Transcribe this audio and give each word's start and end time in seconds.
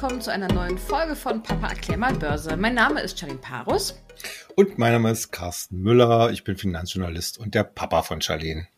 willkommen 0.00 0.20
zu 0.20 0.30
einer 0.30 0.46
neuen 0.52 0.78
Folge 0.78 1.16
von 1.16 1.42
Papa 1.42 1.70
erklär 1.70 1.98
mal 1.98 2.14
Börse. 2.14 2.56
Mein 2.56 2.74
Name 2.74 3.00
ist 3.00 3.18
Charlene 3.18 3.40
Parus. 3.40 4.00
Und 4.54 4.78
mein 4.78 4.92
Name 4.92 5.10
ist 5.10 5.32
Carsten 5.32 5.80
Müller. 5.80 6.30
Ich 6.30 6.44
bin 6.44 6.56
Finanzjournalist 6.56 7.36
und 7.36 7.56
der 7.56 7.64
Papa 7.64 8.02
von 8.02 8.20
Charlene. 8.20 8.68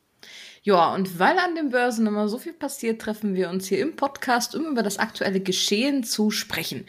Ja, 0.63 0.95
und 0.95 1.19
weil 1.19 1.37
an 1.37 1.55
den 1.57 1.69
Börsen 1.69 2.07
immer 2.07 2.27
so 2.27 2.39
viel 2.39 2.55
passiert, 2.55 3.03
treffen 3.03 3.35
wir 3.35 3.51
uns 3.51 3.67
hier 3.67 3.81
im 3.81 3.97
Podcast, 3.97 4.55
um 4.55 4.65
über 4.65 4.83
das 4.83 4.99
aktuelle 4.99 5.41
Geschehen 5.41 6.05
zu 6.05 6.31
sprechen. 6.31 6.87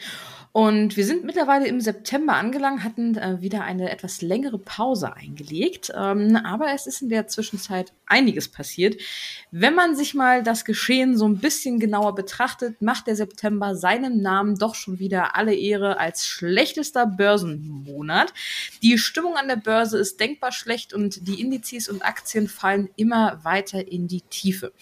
Und 0.52 0.96
wir 0.96 1.04
sind 1.04 1.24
mittlerweile 1.24 1.66
im 1.66 1.82
September 1.82 2.34
angelangt, 2.34 2.84
hatten 2.84 3.18
äh, 3.18 3.42
wieder 3.42 3.64
eine 3.64 3.90
etwas 3.90 4.22
längere 4.22 4.58
Pause 4.58 5.14
eingelegt. 5.14 5.92
Ähm, 5.94 6.36
aber 6.36 6.72
es 6.74 6.86
ist 6.86 7.02
in 7.02 7.10
der 7.10 7.26
Zwischenzeit 7.28 7.92
einiges 8.12 8.48
passiert. 8.48 9.00
Wenn 9.50 9.74
man 9.74 9.96
sich 9.96 10.14
mal 10.14 10.42
das 10.42 10.64
Geschehen 10.64 11.16
so 11.16 11.26
ein 11.26 11.38
bisschen 11.38 11.80
genauer 11.80 12.14
betrachtet, 12.14 12.80
macht 12.82 13.06
der 13.06 13.16
September 13.16 13.74
seinem 13.74 14.20
Namen 14.20 14.56
doch 14.56 14.74
schon 14.74 14.98
wieder 14.98 15.34
alle 15.36 15.54
Ehre 15.54 15.98
als 15.98 16.26
schlechtester 16.26 17.06
Börsenmonat. 17.06 18.34
Die 18.82 18.98
Stimmung 18.98 19.36
an 19.36 19.48
der 19.48 19.56
Börse 19.56 19.98
ist 19.98 20.20
denkbar 20.20 20.52
schlecht 20.52 20.92
und 20.92 21.26
die 21.26 21.40
Indizes 21.40 21.88
und 21.88 22.02
Aktien 22.02 22.48
fallen 22.48 22.90
immer 22.96 23.40
weiter 23.44 23.88
in 23.88 24.08
die 24.08 24.22
Tiefe. 24.22 24.72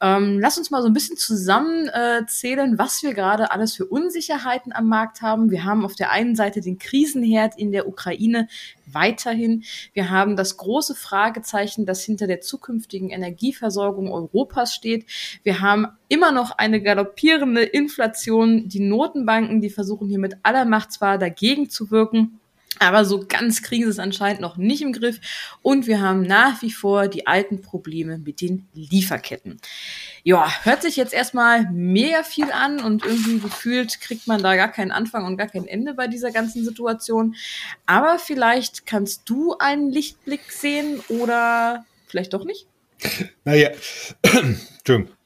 Ähm, 0.00 0.38
lass 0.40 0.56
uns 0.56 0.70
mal 0.70 0.82
so 0.82 0.88
ein 0.88 0.94
bisschen 0.94 1.18
zusammenzählen, 1.18 2.74
äh, 2.74 2.78
was 2.78 3.02
wir 3.02 3.12
gerade 3.12 3.50
alles 3.50 3.74
für 3.74 3.84
Unsicherheiten 3.84 4.72
am 4.72 4.88
Markt 4.88 5.20
haben. 5.20 5.50
Wir 5.50 5.64
haben 5.64 5.84
auf 5.84 5.94
der 5.94 6.10
einen 6.10 6.34
Seite 6.34 6.62
den 6.62 6.78
Krisenherd 6.78 7.58
in 7.58 7.72
der 7.72 7.86
Ukraine 7.86 8.48
weiterhin. 8.92 9.64
Wir 9.92 10.10
haben 10.10 10.36
das 10.36 10.56
große 10.56 10.94
Fragezeichen, 10.94 11.86
das 11.86 12.02
hinter 12.02 12.26
der 12.26 12.40
zukünftigen 12.40 13.10
Energieversorgung 13.10 14.10
Europas 14.10 14.74
steht. 14.74 15.06
Wir 15.42 15.60
haben 15.60 15.86
immer 16.08 16.32
noch 16.32 16.50
eine 16.52 16.82
galoppierende 16.82 17.62
Inflation. 17.62 18.68
Die 18.68 18.80
Notenbanken, 18.80 19.60
die 19.60 19.70
versuchen 19.70 20.08
hier 20.08 20.18
mit 20.18 20.36
aller 20.42 20.64
Macht 20.64 20.92
zwar 20.92 21.18
dagegen 21.18 21.70
zu 21.70 21.90
wirken, 21.90 22.39
aber 22.78 23.04
so 23.04 23.24
ganz 23.26 23.62
kriegen 23.62 23.84
sie 23.84 23.90
es 23.90 23.98
anscheinend 23.98 24.40
noch 24.40 24.56
nicht 24.56 24.82
im 24.82 24.92
Griff. 24.92 25.20
Und 25.60 25.86
wir 25.86 26.00
haben 26.00 26.22
nach 26.22 26.62
wie 26.62 26.70
vor 26.70 27.08
die 27.08 27.26
alten 27.26 27.60
Probleme 27.60 28.18
mit 28.18 28.40
den 28.40 28.68
Lieferketten. 28.74 29.60
Ja, 30.22 30.50
hört 30.62 30.82
sich 30.82 30.96
jetzt 30.96 31.12
erstmal 31.12 31.70
mega 31.70 32.22
viel 32.22 32.50
an 32.52 32.80
und 32.80 33.04
irgendwie 33.04 33.38
gefühlt 33.38 34.00
kriegt 34.00 34.26
man 34.26 34.42
da 34.42 34.56
gar 34.56 34.70
keinen 34.70 34.92
Anfang 34.92 35.24
und 35.26 35.36
gar 35.36 35.48
kein 35.48 35.66
Ende 35.66 35.94
bei 35.94 36.06
dieser 36.06 36.30
ganzen 36.30 36.64
Situation. 36.64 37.34
Aber 37.86 38.18
vielleicht 38.18 38.86
kannst 38.86 39.28
du 39.28 39.56
einen 39.58 39.90
Lichtblick 39.90 40.50
sehen 40.50 41.00
oder 41.08 41.84
vielleicht 42.06 42.32
doch 42.32 42.44
nicht? 42.44 42.66
Naja, 43.44 43.70
Entschuldigung. 44.22 45.19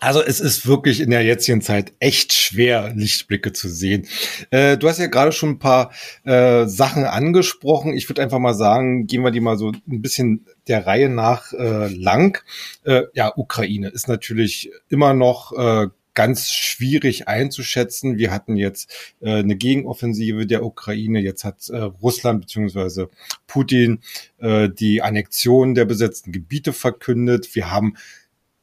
Also 0.00 0.22
es 0.22 0.38
ist 0.38 0.66
wirklich 0.66 1.00
in 1.00 1.10
der 1.10 1.22
jetzigen 1.22 1.60
Zeit 1.60 1.92
echt 1.98 2.32
schwer, 2.32 2.92
Lichtblicke 2.94 3.52
zu 3.52 3.68
sehen. 3.68 4.06
Äh, 4.50 4.76
du 4.78 4.88
hast 4.88 4.98
ja 4.98 5.08
gerade 5.08 5.32
schon 5.32 5.50
ein 5.50 5.58
paar 5.58 5.90
äh, 6.24 6.66
Sachen 6.66 7.04
angesprochen. 7.04 7.94
Ich 7.94 8.08
würde 8.08 8.22
einfach 8.22 8.38
mal 8.38 8.54
sagen, 8.54 9.08
gehen 9.08 9.24
wir 9.24 9.32
die 9.32 9.40
mal 9.40 9.58
so 9.58 9.72
ein 9.72 10.00
bisschen 10.00 10.46
der 10.68 10.86
Reihe 10.86 11.08
nach 11.08 11.52
äh, 11.52 11.88
lang. 11.88 12.38
Äh, 12.84 13.04
ja, 13.14 13.32
Ukraine 13.36 13.88
ist 13.88 14.06
natürlich 14.06 14.70
immer 14.88 15.14
noch 15.14 15.52
äh, 15.58 15.88
ganz 16.14 16.52
schwierig 16.52 17.26
einzuschätzen. 17.26 18.18
Wir 18.18 18.30
hatten 18.30 18.56
jetzt 18.56 19.14
äh, 19.20 19.38
eine 19.38 19.56
Gegenoffensive 19.56 20.46
der 20.46 20.64
Ukraine. 20.64 21.20
Jetzt 21.20 21.42
hat 21.44 21.68
äh, 21.70 21.76
Russland 21.76 22.42
beziehungsweise 22.42 23.08
Putin 23.48 24.00
äh, 24.38 24.68
die 24.68 25.02
Annexion 25.02 25.74
der 25.74 25.84
besetzten 25.86 26.30
Gebiete 26.30 26.72
verkündet. 26.72 27.54
Wir 27.54 27.70
haben 27.72 27.94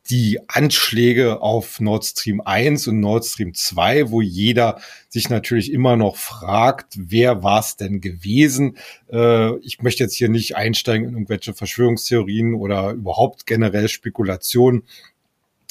die 0.09 0.39
Anschläge 0.48 1.42
auf 1.42 1.80
Nord 1.80 2.06
Stream 2.06 2.42
1 2.42 2.88
und 2.88 3.00
Nord 3.00 3.25
Stream 3.25 3.53
2, 3.53 4.12
wo 4.12 4.22
jeder 4.22 4.80
sich 5.09 5.30
natürlich 5.30 5.72
immer 5.72 5.95
noch 5.95 6.16
fragt, 6.16 6.94
wer 6.97 7.41
war 7.44 7.59
es 7.59 7.75
denn 7.75 8.02
gewesen? 8.02 8.78
Äh, 9.12 9.57
ich 9.59 9.81
möchte 9.81 10.03
jetzt 10.03 10.16
hier 10.16 10.30
nicht 10.30 10.56
einsteigen 10.56 11.07
in 11.07 11.13
irgendwelche 11.13 11.53
Verschwörungstheorien 11.53 12.53
oder 12.53 12.91
überhaupt 12.91 13.46
generell 13.46 13.90
Spekulationen. 13.90 14.84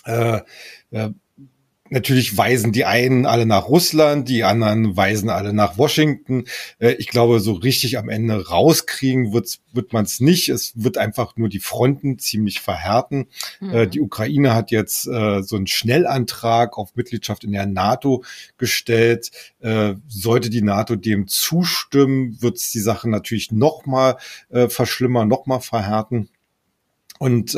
Äh, 0.04 0.40
äh, 0.90 1.10
Natürlich 1.90 2.38
weisen 2.38 2.72
die 2.72 2.86
einen 2.86 3.26
alle 3.26 3.44
nach 3.44 3.68
Russland, 3.68 4.30
die 4.30 4.42
anderen 4.42 4.96
weisen 4.96 5.28
alle 5.28 5.52
nach 5.52 5.76
Washington. 5.76 6.44
Äh, 6.78 6.92
ich 6.94 7.08
glaube, 7.08 7.40
so 7.40 7.52
richtig 7.52 7.98
am 7.98 8.08
Ende 8.08 8.48
rauskriegen 8.48 9.34
wird, 9.34 9.60
wird 9.74 9.92
man 9.92 10.06
es 10.06 10.18
nicht. 10.18 10.48
Es 10.48 10.72
wird 10.82 10.96
einfach 10.96 11.36
nur 11.36 11.50
die 11.50 11.60
Fronten 11.60 12.18
ziemlich 12.18 12.62
verhärten. 12.62 13.26
Äh, 13.60 13.84
mhm. 13.84 13.90
Die 13.90 14.00
Ukraine 14.00 14.54
hat 14.54 14.70
jetzt 14.70 15.06
äh, 15.06 15.42
so 15.42 15.56
einen 15.56 15.66
Schnellantrag 15.66 16.78
auf 16.78 16.96
Mitgliedschaft 16.96 17.44
in 17.44 17.52
der 17.52 17.66
NATO 17.66 18.24
gestellt. 18.56 19.30
Sollte 20.08 20.50
die 20.50 20.62
NATO 20.62 20.94
dem 20.96 21.26
zustimmen, 21.26 22.40
wird 22.42 22.56
es 22.56 22.70
die 22.70 22.80
Sache 22.80 23.08
natürlich 23.08 23.50
noch 23.50 23.86
mal 23.86 24.18
verschlimmern, 24.50 25.26
noch 25.26 25.46
mal 25.46 25.60
verhärten. 25.60 26.28
Und 27.18 27.56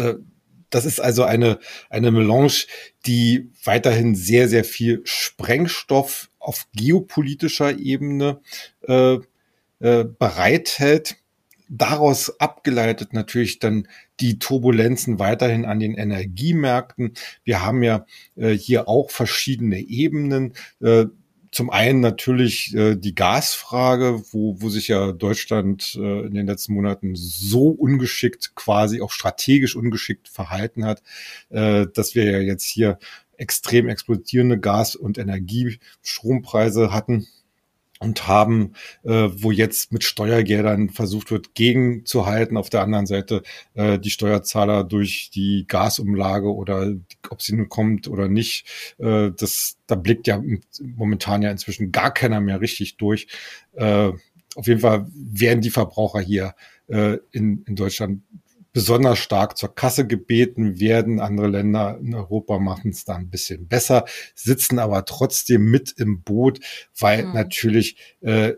das 0.71 0.85
ist 0.85 1.01
also 1.01 1.25
eine, 1.25 1.59
eine 1.91 2.11
Melange, 2.11 2.67
die 3.07 3.51
weiterhin 3.65 4.15
sehr, 4.15 4.49
sehr 4.49 4.65
viel 4.65 5.03
Sprengstoff 5.05 6.31
auf 6.39 6.67
geopolitischer 6.75 7.79
Ebene 7.79 8.41
äh, 8.87 9.19
äh, 9.81 10.05
bereithält. 10.05 11.17
Daraus 11.69 12.39
abgeleitet 12.41 13.13
natürlich 13.13 13.59
dann 13.59 13.89
die 14.21 14.39
Turbulenzen 14.39 15.19
weiterhin 15.19 15.65
an 15.65 15.81
den 15.81 15.95
Energiemärkten. 15.95 17.15
Wir 17.45 17.65
haben 17.65 17.83
ja 17.83 18.07
äh, 18.37 18.53
hier 18.53 18.89
auch 18.89 19.11
verschiedene 19.11 19.81
Ebenen. 19.81 20.55
Äh, 20.81 21.07
zum 21.57 21.71
einen 21.71 22.01
natürlich 22.01 22.75
äh, 22.75 22.97
die 22.97 23.15
Gasfrage, 23.15 24.23
wo, 24.31 24.61
wo 24.61 24.69
sich 24.69 24.89
ja 24.89 25.13
Deutschland 25.13 25.97
äh, 25.99 26.27
in 26.27 26.35
den 26.35 26.47
letzten 26.47 26.75
Monaten 26.75 27.17
so 27.17 27.69
ungeschickt, 27.69 28.55
quasi 28.55 29.01
auch 29.01 29.11
strategisch 29.11 29.75
ungeschickt 29.75 30.29
verhalten 30.29 30.85
hat, 30.85 31.03
äh, 31.49 31.87
dass 31.95 32.15
wir 32.15 32.31
ja 32.31 32.41
jetzt 32.41 32.67
hier 32.67 32.99
extrem 33.39 33.89
explodierende 33.89 34.61
Gas- 34.61 34.97
und 34.97 35.17
Energiestrompreise 35.17 36.93
hatten 36.93 37.27
und 38.01 38.29
haben, 38.29 38.73
äh, 39.05 39.29
wo 39.33 39.51
jetzt 39.51 39.93
mit 39.93 40.05
Steuergeldern 40.05 40.91
versucht 40.91 41.31
wird, 41.31 41.55
gegenzuhalten. 41.55 42.57
Auf 42.57 42.71
der 42.71 42.83
anderen 42.83 43.07
Seite 43.07 43.43
äh, 43.75 43.99
die 43.99 44.11
Steuerzahler 44.11 44.85
durch 44.85 45.31
die 45.35 45.65
Gasumlage 45.67 46.55
oder 46.55 46.93
ob 47.31 47.43
sie 47.43 47.57
nun 47.57 47.69
kommt 47.69 48.09
oder 48.09 48.29
nicht, 48.29 48.67
äh, 48.99 49.31
das, 49.37 49.79
da 49.87 49.95
blickt 49.95 50.27
ja 50.27 50.43
momentan 50.81 51.43
ja 51.43 51.51
inzwischen 51.51 51.93
gar 51.93 52.13
keiner 52.13 52.41
mehr 52.41 52.61
richtig 52.61 52.97
durch. 52.97 53.29
Äh, 53.73 54.13
auf 54.55 54.67
jeden 54.67 54.81
Fall 54.81 55.07
werden 55.15 55.61
die 55.61 55.71
Verbraucher 55.71 56.21
hier 56.21 56.55
äh, 56.89 57.19
in, 57.33 57.63
in 57.67 57.77
Deutschland 57.77 58.23
besonders 58.77 59.19
stark 59.21 59.57
zur 59.57 59.75
Kasse 59.75 60.07
gebeten 60.07 60.79
werden. 60.79 61.19
Andere 61.19 61.49
Länder 61.49 61.99
in 61.99 62.15
Europa 62.15 62.59
machen 62.59 62.91
es 62.91 63.07
da 63.07 63.15
ein 63.15 63.31
bisschen 63.31 63.69
besser, 63.69 64.05
sitzen 64.35 64.79
aber 64.79 65.07
trotzdem 65.07 65.71
mit 65.71 65.95
im 65.97 66.21
Boot, 66.21 66.61
weil 66.99 67.25
mhm. 67.25 67.33
natürlich 67.33 67.97
äh, 68.21 68.53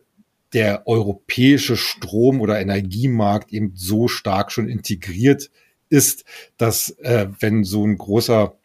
der 0.55 0.89
europäische 0.89 1.77
Strom- 1.77 2.41
oder 2.41 2.61
Energiemarkt 2.61 3.53
eben 3.53 3.75
so 3.77 4.09
stark 4.09 4.51
schon 4.51 4.69
integriert 4.69 5.53
ist, 5.89 6.25
dass 6.56 6.91
äh, 6.99 7.29
wenn 7.39 7.62
so 7.62 7.87
ein 7.87 7.97
großer 7.97 8.59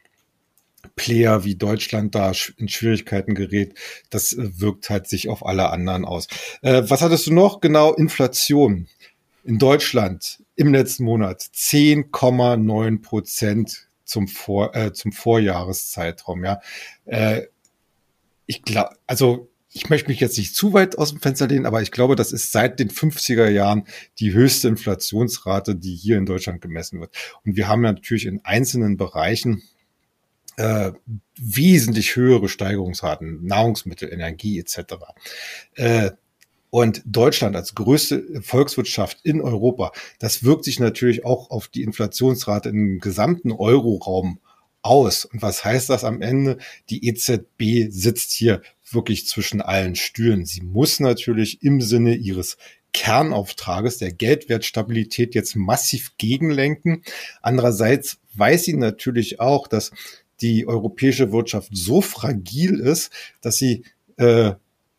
Player 0.95 1.43
wie 1.43 1.55
Deutschland 1.55 2.15
da 2.15 2.31
in 2.57 2.67
Schwierigkeiten 2.67 3.35
gerät, 3.35 3.75
das 4.09 4.33
äh, 4.33 4.59
wirkt 4.59 4.89
halt 4.89 5.07
sich 5.07 5.29
auf 5.29 5.45
alle 5.45 5.69
anderen 5.69 6.03
aus. 6.03 6.25
Äh, 6.63 6.81
was 6.87 7.03
hattest 7.03 7.27
du 7.27 7.33
noch? 7.33 7.61
Genau, 7.61 7.93
Inflation 7.93 8.87
in 9.43 9.59
Deutschland 9.59 10.43
im 10.55 10.73
letzten 10.73 11.03
Monat 11.03 11.41
10,9 11.41 13.01
Prozent 13.01 13.89
zum, 14.05 14.27
Vor, 14.27 14.75
äh, 14.75 14.93
zum 14.93 15.11
Vorjahreszeitraum. 15.11 16.43
Ja, 16.43 16.61
äh, 17.05 17.43
ich 18.45 18.63
glaube, 18.63 18.95
also 19.07 19.49
ich 19.73 19.89
möchte 19.89 20.09
mich 20.09 20.19
jetzt 20.19 20.37
nicht 20.37 20.55
zu 20.55 20.73
weit 20.73 20.97
aus 20.97 21.09
dem 21.09 21.19
Fenster 21.19 21.47
lehnen, 21.47 21.65
aber 21.65 21.81
ich 21.81 21.91
glaube, 21.91 22.15
das 22.15 22.31
ist 22.31 22.51
seit 22.51 22.79
den 22.79 22.91
50er 22.91 23.49
Jahren 23.49 23.85
die 24.19 24.33
höchste 24.33 24.67
Inflationsrate, 24.67 25.75
die 25.75 25.95
hier 25.95 26.17
in 26.17 26.27
Deutschland 26.27 26.61
gemessen 26.61 26.99
wird. 26.99 27.15
Und 27.43 27.55
wir 27.57 27.67
haben 27.67 27.81
natürlich 27.81 28.27
in 28.27 28.45
einzelnen 28.45 28.97
Bereichen 28.97 29.63
äh, 30.57 30.91
wesentlich 31.35 32.15
höhere 32.15 32.49
Steigerungsraten, 32.49 33.43
Nahrungsmittel, 33.43 34.13
Energie 34.13 34.59
etc. 34.59 34.77
Äh, 35.73 36.11
und 36.73 37.03
Deutschland 37.05 37.55
als 37.55 37.75
größte 37.75 38.41
Volkswirtschaft 38.41 39.19
in 39.21 39.41
Europa, 39.41 39.91
das 40.17 40.43
wirkt 40.43 40.65
sich 40.65 40.79
natürlich 40.79 41.23
auch 41.23 41.51
auf 41.51 41.67
die 41.67 41.83
Inflationsrate 41.83 42.69
im 42.69 42.97
gesamten 42.97 43.51
Euroraum 43.51 44.39
aus. 44.81 45.25
Und 45.25 45.43
was 45.43 45.63
heißt 45.63 45.91
das 45.91 46.03
am 46.03 46.23
Ende? 46.23 46.57
Die 46.89 47.07
EZB 47.07 47.91
sitzt 47.91 48.31
hier 48.31 48.63
wirklich 48.89 49.27
zwischen 49.27 49.61
allen 49.61 49.93
Stühlen. 49.93 50.47
Sie 50.47 50.61
muss 50.61 50.99
natürlich 50.99 51.61
im 51.61 51.79
Sinne 51.79 52.15
ihres 52.15 52.57
Kernauftrages 52.91 53.99
der 53.99 54.11
Geldwertstabilität 54.11 55.35
jetzt 55.35 55.55
massiv 55.55 56.17
gegenlenken. 56.17 57.03
Andererseits 57.43 58.17
weiß 58.33 58.63
sie 58.63 58.73
natürlich 58.73 59.39
auch, 59.39 59.67
dass 59.67 59.91
die 60.41 60.65
europäische 60.65 61.31
Wirtschaft 61.31 61.69
so 61.71 62.01
fragil 62.01 62.79
ist, 62.79 63.11
dass 63.41 63.57
sie 63.57 63.83
äh, 64.17 64.53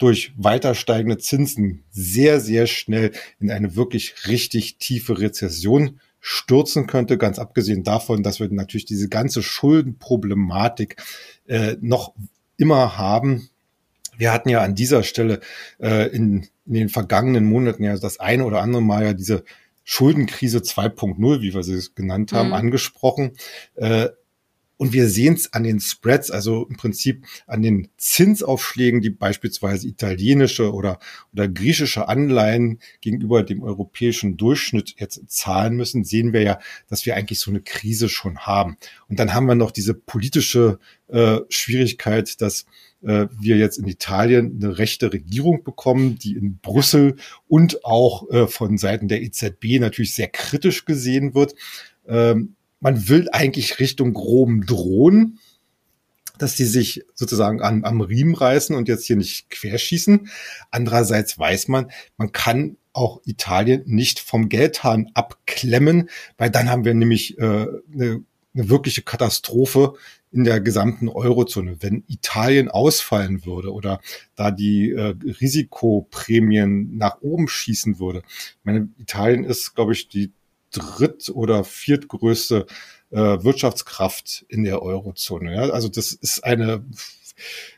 durch 0.05 0.35
weiter 0.37 0.75
steigende 0.75 1.17
Zinsen 1.17 1.83
sehr, 1.91 2.39
sehr 2.39 2.67
schnell 2.67 3.13
in 3.41 3.51
eine 3.51 3.75
wirklich 3.75 4.29
richtig 4.29 4.77
tiefe 4.77 5.19
Rezession 5.19 5.99
stürzen 6.21 6.87
könnte, 6.87 7.17
ganz 7.17 7.39
abgesehen 7.39 7.85
davon, 7.85 8.23
dass 8.23 8.39
wir 8.39 8.51
natürlich 8.51 8.85
diese 8.85 9.09
ganze 9.09 9.43
Schuldenproblematik 9.43 10.97
äh, 11.47 11.77
noch 11.81 12.13
immer 12.59 12.99
haben. 12.99 13.49
Wir 14.19 14.31
hatten 14.31 14.51
ja 14.51 14.61
an 14.61 14.75
dieser 14.75 15.05
Stelle 15.05 15.41
äh, 15.81 16.15
in, 16.15 16.49
in 16.67 16.75
den 16.75 16.89
vergangenen 16.91 17.47
Monaten 17.47 17.83
ja 17.83 17.97
das 17.97 18.21
eine 18.21 18.45
oder 18.45 18.61
andere 18.61 18.83
Mal 18.83 19.05
ja 19.07 19.13
diese 19.15 19.43
Schuldenkrise 19.85 20.59
2.0, 20.59 21.41
wie 21.41 21.55
wir 21.55 21.63
sie 21.63 21.81
genannt 21.95 22.35
haben, 22.35 22.49
mhm. 22.49 22.55
angesprochen. 22.55 23.33
Äh, 23.77 24.11
und 24.77 24.93
wir 24.93 25.09
sehen 25.09 25.35
es 25.35 25.53
an 25.53 25.63
den 25.63 25.81
Spreads, 25.81 26.31
also 26.31 26.67
im 26.69 26.77
Prinzip 26.77 27.25
an 27.47 27.63
den 27.63 27.89
Zinsaufschlägen, 27.97 29.01
die 29.01 29.11
beispielsweise 29.11 29.87
italienische 29.87 30.73
oder, 30.73 30.99
oder 31.33 31.49
griechische 31.49 32.09
Anleihen 32.09 32.81
gegenüber 33.01 33.43
dem 33.43 33.63
europäischen 33.63 34.37
Durchschnitt 34.37 34.95
jetzt 34.99 35.23
zahlen 35.29 35.77
müssen, 35.77 36.05
sehen 36.05 36.33
wir 36.33 36.43
ja, 36.43 36.59
dass 36.89 37.07
wir 37.07 37.17
eigentlich 37.17 37.39
so 37.39 37.51
eine 37.51 37.61
Krise 37.61 38.09
schon 38.09 38.41
haben. 38.41 38.77
Und 39.09 39.21
dann 39.21 39.33
haben 39.33 39.47
wir 39.47 39.55
noch 39.55 39.71
diese 39.71 39.95
politische 39.95 40.79
äh, 41.09 41.39
Schwierigkeit, 41.49 42.41
dass 42.41 42.67
äh, 43.03 43.29
wir 43.39 43.57
jetzt 43.57 43.79
in 43.79 43.87
Italien 43.87 44.59
eine 44.61 44.79
rechte 44.79 45.13
Regierung 45.13 45.63
bekommen, 45.63 46.19
die 46.19 46.35
in 46.35 46.59
Brüssel 46.59 47.17
und 47.47 47.85
auch 47.85 48.29
äh, 48.31 48.49
von 48.49 48.77
Seiten 48.79 49.09
der 49.09 49.23
EZB 49.23 49.79
natürlich 49.79 50.15
sehr 50.15 50.29
kritisch 50.29 50.85
gesehen 50.85 51.35
wird. 51.35 51.55
Ähm, 52.09 52.57
man 52.85 53.09
will 53.09 53.29
eigentlich 53.33 53.81
Richtung 53.81 54.15
Rom 54.15 54.67
drohen, 54.67 55.39
dass 56.37 56.55
die 56.55 56.67
sich 56.67 57.03
sozusagen 57.15 57.63
an, 57.63 57.83
am 57.83 58.03
Riemen 58.03 58.35
reißen 58.35 58.77
und 58.77 58.89
jetzt 58.89 59.07
hier 59.07 59.17
nicht 59.17 59.49
querschießen. 59.49 60.29
Andererseits 60.71 61.39
weiß 61.39 61.69
man, 61.69 61.91
man 62.19 62.33
kann 62.33 62.77
auch 62.93 63.23
Italien 63.25 63.85
nicht 63.87 64.21
vom 64.21 64.51
Geldhahn 64.51 65.11
abklemmen, 65.15 66.11
weil 66.37 66.51
dann 66.51 66.69
haben 66.69 66.85
wir 66.85 66.93
nämlich 66.93 67.39
äh, 67.39 67.43
eine, 67.43 68.23
eine 68.55 68.69
wirkliche 68.69 69.01
Katastrophe 69.01 69.95
in 70.31 70.45
der 70.45 70.61
gesamten 70.61 71.09
Eurozone. 71.09 71.79
Wenn 71.81 72.05
Italien 72.07 72.69
ausfallen 72.69 73.47
würde 73.47 73.73
oder 73.73 73.99
da 74.35 74.51
die 74.51 74.91
äh, 74.91 75.15
Risikoprämien 75.41 76.99
nach 76.99 77.23
oben 77.23 77.49
schießen 77.49 77.99
würde. 77.99 78.23
Ich 78.27 78.65
meine, 78.65 78.91
Italien 78.99 79.45
ist, 79.45 79.75
glaube 79.75 79.95
ich, 79.95 80.09
die 80.09 80.33
dritt- 80.75 81.31
oder 81.31 81.65
viertgrößte 81.65 82.67
äh, 83.11 83.17
Wirtschaftskraft 83.17 84.45
in 84.49 84.65
der 84.65 84.83
Eurozone. 84.83 85.55
Ja? 85.55 85.71
Also 85.71 85.89
das 85.89 86.13
ist 86.13 86.45
eine, 86.45 86.85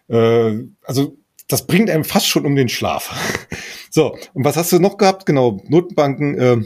äh, 0.09 0.65
also 0.83 1.17
das 1.49 1.67
bringt 1.67 1.91
einem 1.91 2.05
fast 2.05 2.27
schon 2.27 2.47
um 2.47 2.57
den 2.57 2.69
Schlaf. 2.69 3.15
so, 3.91 4.17
und 4.35 4.45
was 4.45 4.57
hast 4.57 4.73
du 4.73 4.79
noch 4.79 4.97
gehabt? 4.97 5.27
Genau, 5.27 5.63
Notenbanken 5.69 6.39
äh, 6.39 6.57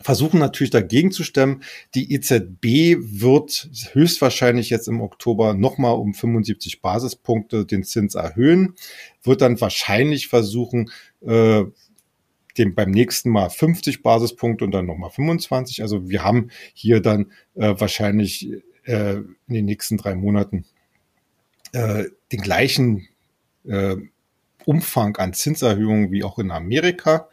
versuchen 0.00 0.38
natürlich 0.38 0.70
dagegen 0.70 1.10
zu 1.10 1.24
stemmen. 1.24 1.62
Die 1.94 2.12
EZB 2.12 2.98
wird 3.00 3.68
höchstwahrscheinlich 3.92 4.70
jetzt 4.70 4.88
im 4.88 5.00
Oktober 5.00 5.54
nochmal 5.54 5.94
um 5.94 6.14
75 6.14 6.80
Basispunkte 6.80 7.66
den 7.66 7.82
Zins 7.82 8.14
erhöhen, 8.14 8.74
wird 9.22 9.40
dann 9.40 9.60
wahrscheinlich 9.60 10.28
versuchen, 10.28 10.90
äh, 11.26 11.64
dem 12.58 12.74
beim 12.74 12.90
nächsten 12.90 13.30
Mal 13.30 13.50
50 13.50 14.02
Basispunkte 14.02 14.64
und 14.64 14.72
dann 14.72 14.86
nochmal 14.86 15.10
25. 15.10 15.82
Also 15.82 16.08
wir 16.08 16.24
haben 16.24 16.50
hier 16.74 17.00
dann 17.00 17.32
äh, 17.54 17.74
wahrscheinlich 17.78 18.50
äh, 18.84 19.16
in 19.16 19.54
den 19.54 19.64
nächsten 19.64 19.96
drei 19.96 20.14
Monaten 20.14 20.64
äh, 21.72 22.04
den 22.32 22.40
gleichen 22.40 23.08
äh, 23.66 23.96
Umfang 24.64 25.16
an 25.16 25.32
Zinserhöhungen 25.32 26.10
wie 26.10 26.24
auch 26.24 26.38
in 26.38 26.50
Amerika. 26.50 27.28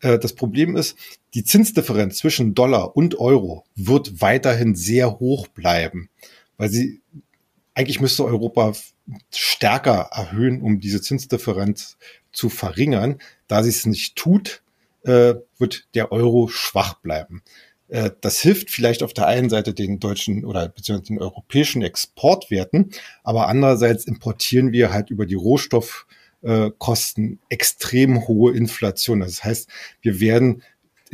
Äh, 0.00 0.18
das 0.18 0.34
Problem 0.34 0.76
ist, 0.76 0.96
die 1.34 1.44
Zinsdifferenz 1.44 2.18
zwischen 2.18 2.54
Dollar 2.54 2.96
und 2.96 3.18
Euro 3.18 3.64
wird 3.74 4.20
weiterhin 4.20 4.74
sehr 4.74 5.18
hoch 5.18 5.48
bleiben, 5.48 6.10
weil 6.56 6.68
sie 6.68 7.00
eigentlich 7.74 8.00
müsste 8.00 8.24
Europa 8.24 8.72
stärker 9.32 10.08
erhöhen, 10.12 10.62
um 10.62 10.80
diese 10.80 11.00
Zinsdifferenz 11.00 11.96
zu 12.32 12.48
verringern. 12.48 13.18
Da 13.46 13.62
sie 13.62 13.70
es 13.70 13.86
nicht 13.86 14.16
tut, 14.16 14.62
äh, 15.02 15.34
wird 15.58 15.88
der 15.94 16.12
Euro 16.12 16.48
schwach 16.48 16.94
bleiben. 16.94 17.42
Äh, 17.88 18.10
das 18.20 18.40
hilft 18.40 18.70
vielleicht 18.70 19.02
auf 19.02 19.12
der 19.12 19.26
einen 19.26 19.50
Seite 19.50 19.74
den 19.74 20.00
deutschen 20.00 20.44
oder 20.44 20.68
beziehungsweise 20.68 21.12
den 21.12 21.20
europäischen 21.20 21.82
Exportwerten, 21.82 22.90
aber 23.22 23.48
andererseits 23.48 24.04
importieren 24.04 24.72
wir 24.72 24.92
halt 24.92 25.10
über 25.10 25.26
die 25.26 25.34
Rohstoff 25.34 26.06
äh, 26.42 26.70
extrem 27.48 28.28
hohe 28.28 28.52
Inflation. 28.54 29.20
Das 29.20 29.44
heißt, 29.44 29.68
wir 30.02 30.20
werden 30.20 30.62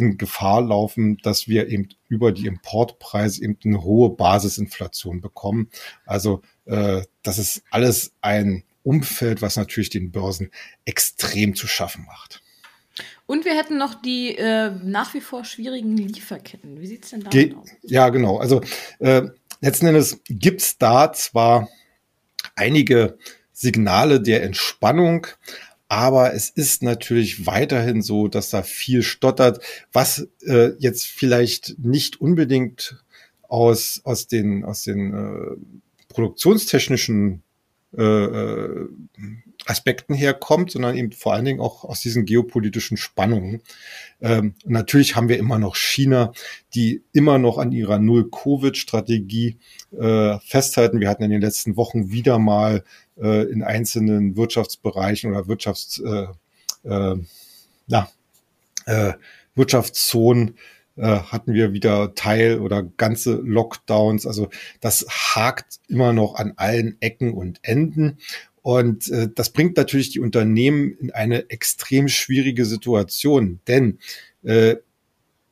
in 0.00 0.18
Gefahr 0.18 0.62
laufen, 0.62 1.18
dass 1.22 1.46
wir 1.46 1.68
eben 1.68 1.88
über 2.08 2.32
die 2.32 2.46
Importpreise 2.46 3.42
eben 3.44 3.58
eine 3.64 3.82
hohe 3.82 4.10
Basisinflation 4.10 5.20
bekommen. 5.20 5.70
Also 6.06 6.42
äh, 6.64 7.02
das 7.22 7.38
ist 7.38 7.62
alles 7.70 8.12
ein 8.20 8.64
Umfeld, 8.82 9.42
was 9.42 9.56
natürlich 9.56 9.90
den 9.90 10.10
Börsen 10.10 10.50
extrem 10.84 11.54
zu 11.54 11.66
schaffen 11.66 12.06
macht. 12.06 12.42
Und 13.26 13.44
wir 13.44 13.56
hätten 13.56 13.78
noch 13.78 13.94
die 13.94 14.36
äh, 14.36 14.72
nach 14.82 15.14
wie 15.14 15.20
vor 15.20 15.44
schwierigen 15.44 15.96
Lieferketten. 15.96 16.80
Wie 16.80 16.86
sieht 16.86 17.04
es 17.04 17.10
denn 17.10 17.20
da 17.22 17.30
aus? 17.58 17.68
Ja, 17.82 18.08
genau. 18.08 18.38
Also 18.38 18.60
äh, 18.98 19.22
letzten 19.60 19.86
Endes 19.86 20.20
gibt 20.28 20.62
es 20.62 20.78
da 20.78 21.12
zwar 21.12 21.68
einige 22.56 23.18
Signale 23.52 24.20
der 24.20 24.42
Entspannung. 24.42 25.26
Aber 25.90 26.34
es 26.34 26.50
ist 26.50 26.84
natürlich 26.84 27.46
weiterhin 27.46 28.00
so, 28.00 28.28
dass 28.28 28.50
da 28.50 28.62
viel 28.62 29.02
stottert, 29.02 29.60
was 29.92 30.28
äh, 30.46 30.70
jetzt 30.78 31.04
vielleicht 31.04 31.80
nicht 31.80 32.20
unbedingt 32.20 33.02
aus, 33.48 34.00
aus 34.04 34.28
den, 34.28 34.64
aus 34.64 34.84
den 34.84 35.12
äh, 35.12 35.56
produktionstechnischen 36.06 37.42
äh, 37.98 38.04
äh 38.04 38.88
Aspekten 39.66 40.14
herkommt, 40.14 40.70
sondern 40.70 40.96
eben 40.96 41.12
vor 41.12 41.34
allen 41.34 41.44
Dingen 41.44 41.60
auch 41.60 41.84
aus 41.84 42.00
diesen 42.00 42.24
geopolitischen 42.24 42.96
Spannungen. 42.96 43.62
Ähm, 44.20 44.54
natürlich 44.64 45.16
haben 45.16 45.28
wir 45.28 45.38
immer 45.38 45.58
noch 45.58 45.76
China, 45.76 46.32
die 46.74 47.02
immer 47.12 47.38
noch 47.38 47.58
an 47.58 47.72
ihrer 47.72 47.98
Null-Covid-Strategie 47.98 49.58
äh, 49.98 50.38
festhalten. 50.40 51.00
Wir 51.00 51.08
hatten 51.08 51.22
in 51.22 51.30
den 51.30 51.42
letzten 51.42 51.76
Wochen 51.76 52.10
wieder 52.10 52.38
mal 52.38 52.84
äh, 53.20 53.44
in 53.50 53.62
einzelnen 53.62 54.36
Wirtschaftsbereichen 54.36 55.30
oder 55.30 55.46
Wirtschafts, 55.46 56.00
äh, 56.00 56.26
äh, 56.88 57.16
na, 57.86 58.08
äh, 58.86 59.12
Wirtschaftszonen 59.54 60.56
äh, 60.96 61.20
hatten 61.20 61.54
wir 61.54 61.72
wieder 61.72 62.14
Teil 62.14 62.60
oder 62.60 62.82
ganze 62.82 63.34
Lockdowns. 63.34 64.26
Also 64.26 64.50
das 64.80 65.06
hakt 65.08 65.80
immer 65.88 66.12
noch 66.12 66.34
an 66.34 66.54
allen 66.56 66.96
Ecken 67.00 67.32
und 67.32 67.60
Enden. 67.62 68.18
Und 68.62 69.08
äh, 69.10 69.28
das 69.34 69.50
bringt 69.50 69.76
natürlich 69.76 70.10
die 70.10 70.20
Unternehmen 70.20 70.96
in 70.98 71.10
eine 71.10 71.48
extrem 71.50 72.08
schwierige 72.08 72.64
Situation. 72.64 73.60
Denn 73.66 73.98
äh, 74.42 74.76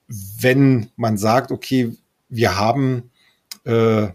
wenn 0.09 0.91
man 0.97 1.19
sagt, 1.19 1.51
okay, 1.51 1.93
wir 2.29 2.59
haben 2.59 3.11
äh, 3.65 4.09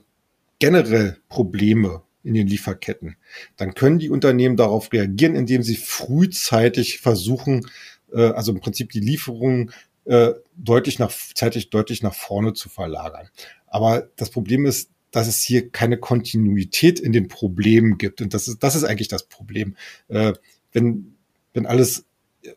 generell 0.60 1.18
Probleme 1.30 2.02
in 2.24 2.36
den 2.36 2.48
Lieferketten, 2.48 3.18
dann 3.58 3.74
können 3.74 4.00
die 4.00 4.10
Unternehmen 4.10 4.56
darauf 4.56 4.92
reagieren, 4.94 5.36
indem 5.36 5.64
sie 5.64 5.76
frühzeitig 5.76 7.00
versuchen, 7.00 7.68
äh, 8.14 8.22
also 8.22 8.52
im 8.52 8.60
Prinzip 8.60 8.92
die 8.92 9.00
Lieferungen 9.00 9.72
äh, 10.06 10.32
deutlich 10.56 11.00
nach, 11.00 11.12
zeitlich 11.34 11.70
deutlich 11.70 12.04
nach 12.04 12.14
vorne 12.14 12.54
zu 12.54 12.70
verlagern. 12.70 13.30
Aber 13.68 14.10
das 14.16 14.30
Problem 14.30 14.66
ist, 14.66 14.90
dass 15.14 15.28
es 15.28 15.42
hier 15.42 15.70
keine 15.70 15.98
Kontinuität 15.98 17.00
in 17.00 17.14
den 17.14 17.30
Problemen 17.30 17.98
gibt. 17.98 18.20
Und 18.20 18.34
das 18.34 18.50
ist, 18.50 18.64
das 18.64 18.76
ist 18.76 18.84
eigentlich 18.84 19.08
das 19.08 19.24
Problem. 19.24 19.78
Äh, 20.10 20.34
wenn, 20.74 21.16
wenn 21.54 21.66
alles 21.66 22.06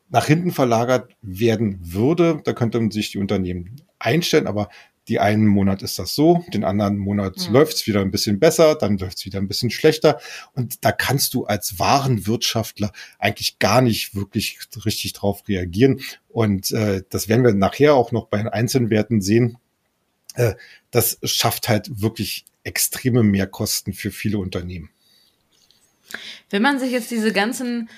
nach 0.08 0.26
hinten 0.26 0.50
verlagert 0.50 1.14
werden 1.22 1.78
würde, 1.80 2.40
da 2.42 2.54
könnten 2.54 2.90
sich 2.90 3.12
die 3.12 3.18
Unternehmen 3.18 3.76
einstellen, 3.98 4.46
aber 4.46 4.68
die 5.06 5.20
einen 5.20 5.46
Monat 5.46 5.82
ist 5.82 5.98
das 5.98 6.14
so, 6.14 6.44
den 6.52 6.64
anderen 6.64 6.98
Monat 6.98 7.36
mhm. 7.46 7.52
läuft 7.52 7.74
es 7.74 7.86
wieder 7.86 8.00
ein 8.00 8.10
bisschen 8.10 8.40
besser, 8.40 8.74
dann 8.74 8.98
läuft 8.98 9.18
es 9.18 9.26
wieder 9.26 9.38
ein 9.38 9.46
bisschen 9.46 9.70
schlechter. 9.70 10.18
Und 10.54 10.84
da 10.84 10.92
kannst 10.92 11.34
du 11.34 11.44
als 11.44 11.78
Warenwirtschaftler 11.78 12.90
eigentlich 13.18 13.58
gar 13.58 13.82
nicht 13.82 14.16
wirklich 14.16 14.58
richtig 14.84 15.12
drauf 15.12 15.46
reagieren. 15.46 16.00
Und 16.28 16.72
äh, 16.72 17.02
das 17.08 17.28
werden 17.28 17.44
wir 17.44 17.54
nachher 17.54 17.94
auch 17.94 18.10
noch 18.10 18.26
bei 18.26 18.38
den 18.38 18.48
einzelnen 18.48 18.90
Werten 18.90 19.20
sehen. 19.20 19.58
Äh, 20.36 20.54
das 20.90 21.18
schafft 21.22 21.68
halt 21.68 22.00
wirklich 22.00 22.44
extreme 22.64 23.22
Mehrkosten 23.22 23.92
für 23.92 24.10
viele 24.10 24.38
Unternehmen. 24.38 24.90
Wenn 26.50 26.62
man 26.62 26.78
sich 26.78 26.92
jetzt 26.92 27.10
diese 27.10 27.32
ganzen 27.32 27.88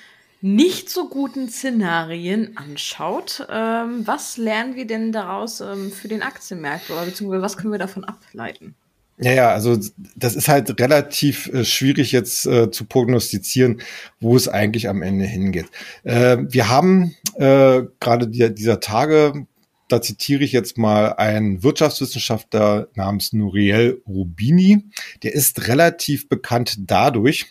nicht 0.41 0.89
so 0.89 1.09
guten 1.09 1.49
Szenarien 1.49 2.55
anschaut, 2.55 3.45
ähm, 3.49 4.07
was 4.07 4.37
lernen 4.37 4.75
wir 4.75 4.87
denn 4.87 5.11
daraus 5.11 5.59
ähm, 5.59 5.91
für 5.91 6.07
den 6.07 6.21
Aktienmarkt 6.21 6.89
oder 6.89 7.05
beziehungsweise 7.05 7.41
was 7.41 7.57
können 7.57 7.73
wir 7.73 7.79
davon 7.79 8.05
ableiten? 8.05 8.75
Ja, 9.21 9.33
ja, 9.33 9.49
also 9.49 9.77
das 10.15 10.37
ist 10.37 10.47
halt 10.47 10.79
relativ 10.79 11.47
äh, 11.47 11.65
schwierig 11.65 12.13
jetzt 12.13 12.45
äh, 12.45 12.71
zu 12.71 12.85
prognostizieren, 12.85 13.81
wo 14.21 14.37
es 14.37 14.47
eigentlich 14.47 14.87
am 14.87 15.01
Ende 15.01 15.25
hingeht. 15.25 15.65
Äh, 16.03 16.37
wir 16.47 16.69
haben 16.69 17.15
äh, 17.35 17.81
gerade 17.99 18.29
die, 18.29 18.53
dieser 18.55 18.79
Tage, 18.79 19.45
da 19.89 20.01
zitiere 20.01 20.43
ich 20.43 20.51
jetzt 20.51 20.77
mal 20.77 21.13
einen 21.13 21.63
Wirtschaftswissenschaftler 21.63 22.87
namens 22.95 23.33
Nuriel 23.33 24.01
Rubini. 24.07 24.85
Der 25.23 25.33
ist 25.33 25.67
relativ 25.67 26.29
bekannt 26.29 26.77
dadurch, 26.79 27.47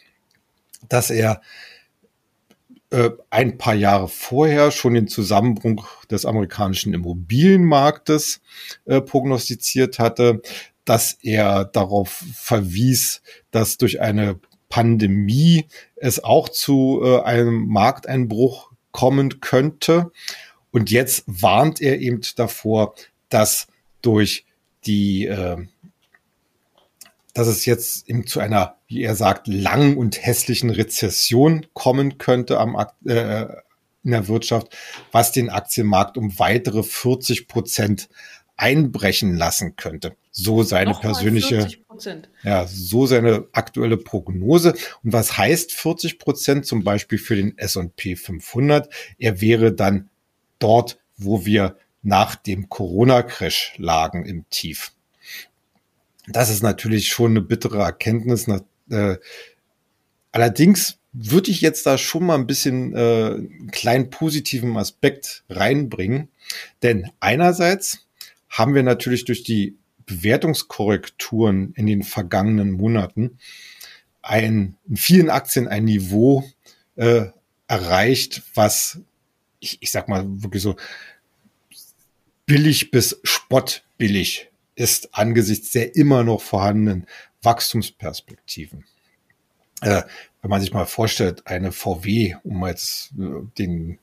dass 0.89 1.11
er 1.11 1.43
äh, 2.91 3.11
ein 3.29 3.59
paar 3.59 3.75
Jahre 3.75 4.09
vorher 4.09 4.71
schon 4.71 4.95
den 4.95 5.09
Zusammenbruch 5.09 6.05
des 6.07 6.25
amerikanischen 6.25 6.95
Immobilienmarktes 6.95 8.41
äh, 8.87 9.01
prognostiziert 9.03 9.99
hatte, 9.99 10.41
dass 10.85 11.19
er 11.23 11.67
darauf 11.67 12.25
verwies, 12.35 13.21
dass 13.51 13.77
durch 13.77 14.01
eine 14.01 14.41
Pandemie 14.71 15.67
es 15.97 16.23
auch 16.23 16.49
zu 16.49 17.01
äh, 17.03 17.21
einem 17.23 17.67
Markteinbruch 17.67 18.73
kommen 18.93 19.41
könnte. 19.41 20.11
Und 20.79 20.93
jetzt 20.93 21.25
warnt 21.27 21.81
er 21.81 21.99
eben 21.99 22.21
davor, 22.37 22.95
dass 23.31 23.67
durch 24.01 24.47
die, 24.87 25.27
äh, 25.27 25.57
dass 27.35 27.49
es 27.49 27.67
jetzt 27.67 28.09
eben 28.09 28.29
zu 28.29 28.39
einer, 28.39 28.77
wie 28.87 29.03
er 29.03 29.17
sagt, 29.17 29.49
langen 29.49 29.97
und 29.97 30.25
hässlichen 30.25 30.71
Rezession 30.71 31.67
kommen 31.73 32.19
könnte 32.19 32.61
am, 32.61 32.77
äh, 33.05 33.47
in 34.05 34.13
der 34.13 34.29
Wirtschaft, 34.29 34.69
was 35.11 35.33
den 35.33 35.51
Aktienmarkt 35.51 36.17
um 36.17 36.39
weitere 36.39 36.85
40 36.85 37.49
Prozent 37.49 38.09
einbrechen 38.57 39.37
lassen 39.37 39.75
könnte. 39.75 40.15
So 40.31 40.63
seine 40.63 40.93
Noch 40.93 41.01
persönliche, 41.01 41.67
ja, 42.45 42.69
so 42.69 43.07
seine 43.07 43.49
aktuelle 43.51 43.97
Prognose. 43.97 44.75
Und 45.03 45.13
was 45.13 45.37
heißt 45.37 45.73
40 45.73 46.21
Prozent 46.21 46.67
zum 46.67 46.85
Beispiel 46.85 47.19
für 47.19 47.35
den 47.35 47.59
S&P 47.59 48.15
500? 48.15 48.89
Er 49.19 49.41
wäre 49.41 49.73
dann 49.73 50.09
dort, 50.59 50.99
wo 51.17 51.45
wir 51.45 51.77
nach 52.03 52.37
dem 52.37 52.69
Corona-Crash 52.69 53.75
lagen 53.79 54.25
im 54.25 54.49
Tief. 54.51 54.93
Das 56.27 56.51
ist 56.51 56.63
natürlich 56.63 57.09
schon 57.09 57.33
eine 57.33 57.41
bittere 57.41 57.83
Erkenntnis. 57.83 58.47
Äh, 58.91 59.17
allerdings 60.33 60.99
würde 61.13 61.51
ich 61.51 61.61
jetzt 61.61 61.87
da 61.87 61.99
schon 61.99 62.27
mal 62.27 62.37
ein 62.37 62.47
bisschen 62.47 62.95
äh, 62.95 63.35
einen 63.35 63.71
kleinen 63.71 64.11
positiven 64.11 64.77
Aspekt 64.77 65.45
reinbringen. 65.49 66.29
Denn 66.83 67.11
einerseits 67.21 68.07
haben 68.49 68.75
wir 68.75 68.83
natürlich 68.83 69.25
durch 69.25 69.43
die 69.43 69.77
Bewertungskorrekturen 70.07 71.73
in 71.75 71.87
den 71.87 72.03
vergangenen 72.03 72.71
Monaten 72.71 73.39
ein, 74.23 74.77
in 74.89 74.97
vielen 74.97 75.31
Aktien 75.31 75.69
ein 75.69 75.85
Niveau 75.85 76.45
äh, 76.97 77.27
erreicht, 77.67 78.43
was 78.55 79.01
ich, 79.61 79.79
ich 79.81 79.91
sag 79.91 80.09
mal 80.09 80.25
wirklich 80.27 80.63
so 80.63 80.77
billig 82.47 82.91
bis 82.91 83.21
spottbillig 83.25 84.51
ist 84.75 85.15
angesichts 85.15 85.73
der 85.73 85.97
immer 85.97 86.23
noch 86.23 86.41
vorhandenen 86.41 87.07
Wachstumsperspektiven. 87.43 88.85
Äh, 89.81 90.03
wenn 90.41 90.51
man 90.51 90.61
sich 90.61 90.73
mal 90.73 90.87
vorstellt, 90.87 91.47
eine 91.47 91.73
VW, 91.73 92.37
um 92.45 92.67
jetzt 92.67 93.13
äh, 93.19 93.45
den 93.59 93.99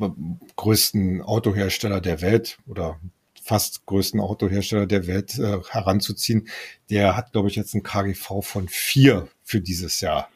äh, 0.00 0.08
größten 0.56 1.22
Autohersteller 1.22 2.00
der 2.00 2.20
Welt 2.20 2.58
oder 2.66 3.00
fast 3.42 3.86
größten 3.86 4.20
Autohersteller 4.20 4.86
der 4.86 5.06
Welt 5.06 5.38
äh, 5.38 5.58
heranzuziehen. 5.70 6.48
Der 6.90 7.16
hat, 7.16 7.32
glaube 7.32 7.48
ich, 7.48 7.56
jetzt 7.56 7.74
ein 7.74 7.82
KGV 7.82 8.42
von 8.42 8.68
vier 8.68 9.28
für 9.42 9.62
dieses 9.62 10.02
Jahr. 10.02 10.28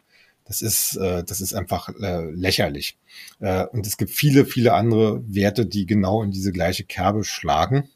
Das 0.44 0.62
ist, 0.62 0.96
äh, 0.96 1.24
das 1.24 1.40
ist 1.40 1.54
einfach 1.54 1.88
äh, 2.00 2.30
lächerlich. 2.30 2.98
Äh, 3.40 3.64
und 3.66 3.86
es 3.86 3.96
gibt 3.96 4.10
viele, 4.10 4.44
viele 4.44 4.74
andere 4.74 5.22
Werte, 5.26 5.66
die 5.66 5.86
genau 5.86 6.22
in 6.22 6.30
diese 6.30 6.52
gleiche 6.52 6.84
Kerbe 6.84 7.24
schlagen. 7.24 7.88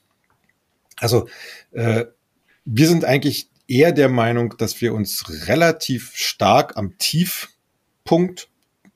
Also 0.97 1.29
äh, 1.73 2.07
wir 2.65 2.89
sind 2.89 3.05
eigentlich 3.05 3.51
eher 3.69 3.93
der 3.93 4.09
Meinung, 4.09 4.55
dass 4.59 4.81
wir 4.81 4.95
uns 4.95 5.49
relativ 5.49 6.13
stark 6.15 6.77
am 6.77 6.97
Tiefpunkt 6.99 8.49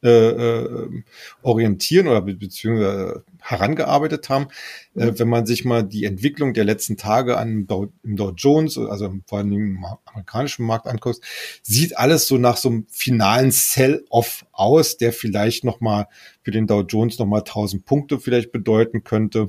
äh, 0.03 0.09
äh, 0.09 1.03
orientieren 1.43 2.09
oder 2.09 2.23
be 2.23 2.35
beziehungsweise 2.35 3.23
herangearbeitet 3.39 4.29
haben. 4.31 4.49
Äh, 4.97 5.05
mhm. 5.05 5.09
Äh, 5.11 5.19
wenn 5.19 5.29
man 5.29 5.47
sich 5.47 5.65
mal 5.65 5.83
die 5.83 6.05
Entwicklung 6.05 6.55
der 6.55 6.65
letzten 6.65 6.97
Tage 6.97 7.37
an 7.37 7.67
Dow, 7.67 7.89
im 8.03 8.17
Dow 8.17 8.31
Jones, 8.31 8.79
also 8.79 9.15
vor 9.27 9.39
allem 9.39 9.53
im 9.53 9.85
amerikanischen 10.07 10.65
Markt 10.65 10.87
anguckt, 10.87 11.21
sieht 11.63 11.99
alles 11.99 12.27
so 12.27 12.39
nach 12.39 12.57
so 12.57 12.71
einem 12.71 12.87
finalen 12.89 13.51
Sell-off 13.51 14.47
aus, 14.53 14.97
der 14.97 15.13
vielleicht 15.13 15.65
noch 15.65 15.81
mal 15.81 16.09
für 16.43 16.51
den 16.51 16.67
Dow 16.67 16.81
Jones 16.81 17.19
noch 17.19 17.27
mal 17.27 17.41
1000 17.41 17.85
Punkte 17.85 18.19
vielleicht 18.19 18.53
bedeuten 18.53 19.05
könnte. 19.05 19.49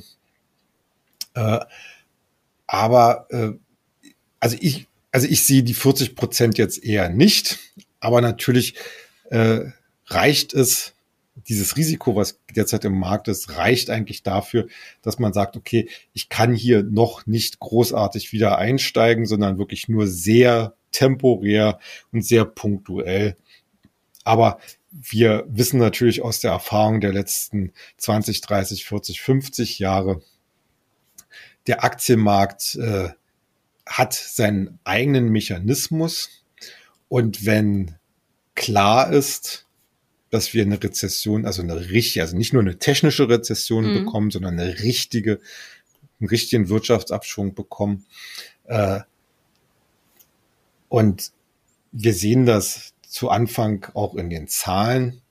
Äh, 1.33 1.59
aber 2.67 3.27
äh, 3.29 3.51
also 4.39 4.57
ich 4.59 4.87
also 5.13 5.27
ich 5.27 5.43
sehe 5.43 5.63
die 5.63 5.73
40 5.73 6.15
Prozent 6.15 6.57
jetzt 6.57 6.83
eher 6.83 7.09
nicht, 7.09 7.59
aber 7.99 8.21
natürlich 8.21 8.75
äh, 9.29 9.65
reicht 10.13 10.53
es, 10.53 10.93
dieses 11.47 11.77
Risiko, 11.77 12.15
was 12.15 12.39
derzeit 12.55 12.85
im 12.85 12.99
Markt 12.99 13.27
ist, 13.27 13.57
reicht 13.57 13.89
eigentlich 13.89 14.21
dafür, 14.23 14.67
dass 15.01 15.17
man 15.17 15.33
sagt, 15.33 15.55
okay, 15.55 15.89
ich 16.13 16.29
kann 16.29 16.53
hier 16.53 16.83
noch 16.83 17.25
nicht 17.25 17.59
großartig 17.59 18.31
wieder 18.33 18.57
einsteigen, 18.57 19.25
sondern 19.25 19.57
wirklich 19.57 19.87
nur 19.87 20.07
sehr 20.07 20.75
temporär 20.91 21.79
und 22.11 22.25
sehr 22.25 22.45
punktuell. 22.45 23.37
Aber 24.23 24.59
wir 24.91 25.45
wissen 25.47 25.79
natürlich 25.79 26.21
aus 26.21 26.41
der 26.41 26.51
Erfahrung 26.51 26.99
der 26.99 27.13
letzten 27.13 27.71
20, 27.97 28.41
30, 28.41 28.85
40, 28.85 29.21
50 29.21 29.79
Jahre, 29.79 30.21
der 31.67 31.83
Aktienmarkt 31.83 32.75
äh, 32.75 33.09
hat 33.85 34.13
seinen 34.13 34.79
eigenen 34.83 35.29
Mechanismus. 35.29 36.43
Und 37.07 37.45
wenn 37.45 37.95
klar 38.55 39.11
ist, 39.11 39.67
dass 40.31 40.53
wir 40.53 40.63
eine 40.63 40.81
Rezession, 40.81 41.45
also 41.45 41.61
eine 41.61 41.91
richtige, 41.91 42.23
also 42.23 42.35
nicht 42.35 42.53
nur 42.53 42.61
eine 42.63 42.79
technische 42.79 43.29
Rezession 43.29 43.91
mhm. 43.91 44.05
bekommen, 44.05 44.31
sondern 44.31 44.59
eine 44.59 44.79
richtige, 44.79 45.39
einen 46.19 46.29
richtigen 46.29 46.69
Wirtschaftsabschwung 46.69 47.53
bekommen. 47.53 48.05
Äh, 48.63 49.01
und 50.87 51.31
wir 51.91 52.13
sehen 52.13 52.45
das 52.45 52.93
zu 53.07 53.29
Anfang 53.29 53.87
auch 53.93 54.15
in 54.15 54.29
den 54.29 54.47
Zahlen. 54.47 55.21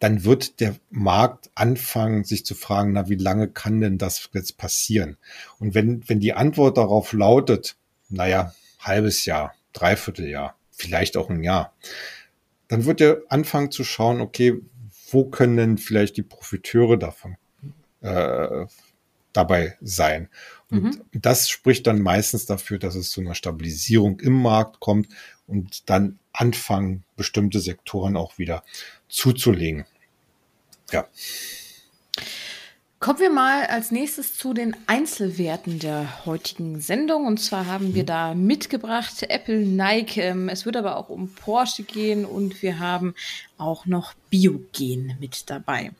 Dann 0.00 0.24
wird 0.24 0.58
der 0.58 0.74
Markt 0.90 1.50
anfangen, 1.54 2.24
sich 2.24 2.44
zu 2.44 2.56
fragen, 2.56 2.92
na, 2.92 3.08
wie 3.08 3.14
lange 3.14 3.48
kann 3.48 3.80
denn 3.80 3.98
das 3.98 4.28
jetzt 4.32 4.56
passieren? 4.56 5.16
Und 5.60 5.74
wenn, 5.74 6.02
wenn 6.08 6.18
die 6.18 6.32
Antwort 6.32 6.76
darauf 6.76 7.12
lautet, 7.12 7.76
naja, 8.08 8.52
halbes 8.80 9.24
Jahr, 9.24 9.54
dreiviertel 9.72 10.28
Jahr, 10.28 10.56
vielleicht 10.72 11.16
auch 11.16 11.30
ein 11.30 11.44
Jahr, 11.44 11.72
dann 12.72 12.86
wird 12.86 13.02
er 13.02 13.20
anfangen 13.28 13.70
zu 13.70 13.84
schauen, 13.84 14.22
okay, 14.22 14.58
wo 15.10 15.26
können 15.26 15.58
denn 15.58 15.76
vielleicht 15.76 16.16
die 16.16 16.22
Profiteure 16.22 16.96
davon 16.96 17.36
äh, 18.00 18.64
dabei 19.34 19.76
sein? 19.82 20.30
Und 20.70 20.82
mhm. 20.82 21.02
das 21.12 21.50
spricht 21.50 21.86
dann 21.86 22.00
meistens 22.00 22.46
dafür, 22.46 22.78
dass 22.78 22.94
es 22.94 23.10
zu 23.10 23.20
einer 23.20 23.34
Stabilisierung 23.34 24.20
im 24.20 24.40
Markt 24.40 24.80
kommt 24.80 25.08
und 25.46 25.90
dann 25.90 26.18
anfangen, 26.32 27.04
bestimmte 27.14 27.60
Sektoren 27.60 28.16
auch 28.16 28.38
wieder 28.38 28.64
zuzulegen. 29.06 29.84
Ja. 30.92 31.06
Kommen 33.02 33.18
wir 33.18 33.30
mal 33.30 33.66
als 33.66 33.90
nächstes 33.90 34.38
zu 34.38 34.54
den 34.54 34.76
Einzelwerten 34.86 35.80
der 35.80 36.24
heutigen 36.24 36.80
Sendung. 36.80 37.26
Und 37.26 37.38
zwar 37.40 37.66
haben 37.66 37.96
wir 37.96 38.04
mhm. 38.04 38.06
da 38.06 38.34
mitgebracht 38.34 39.24
Apple, 39.24 39.58
Nike. 39.58 40.18
Ähm, 40.18 40.48
es 40.48 40.66
wird 40.66 40.76
aber 40.76 40.96
auch 40.96 41.08
um 41.08 41.34
Porsche 41.34 41.82
gehen 41.82 42.24
und 42.24 42.62
wir 42.62 42.78
haben 42.78 43.16
auch 43.58 43.86
noch 43.86 44.14
Biogen 44.30 45.16
mit 45.18 45.50
dabei. 45.50 45.90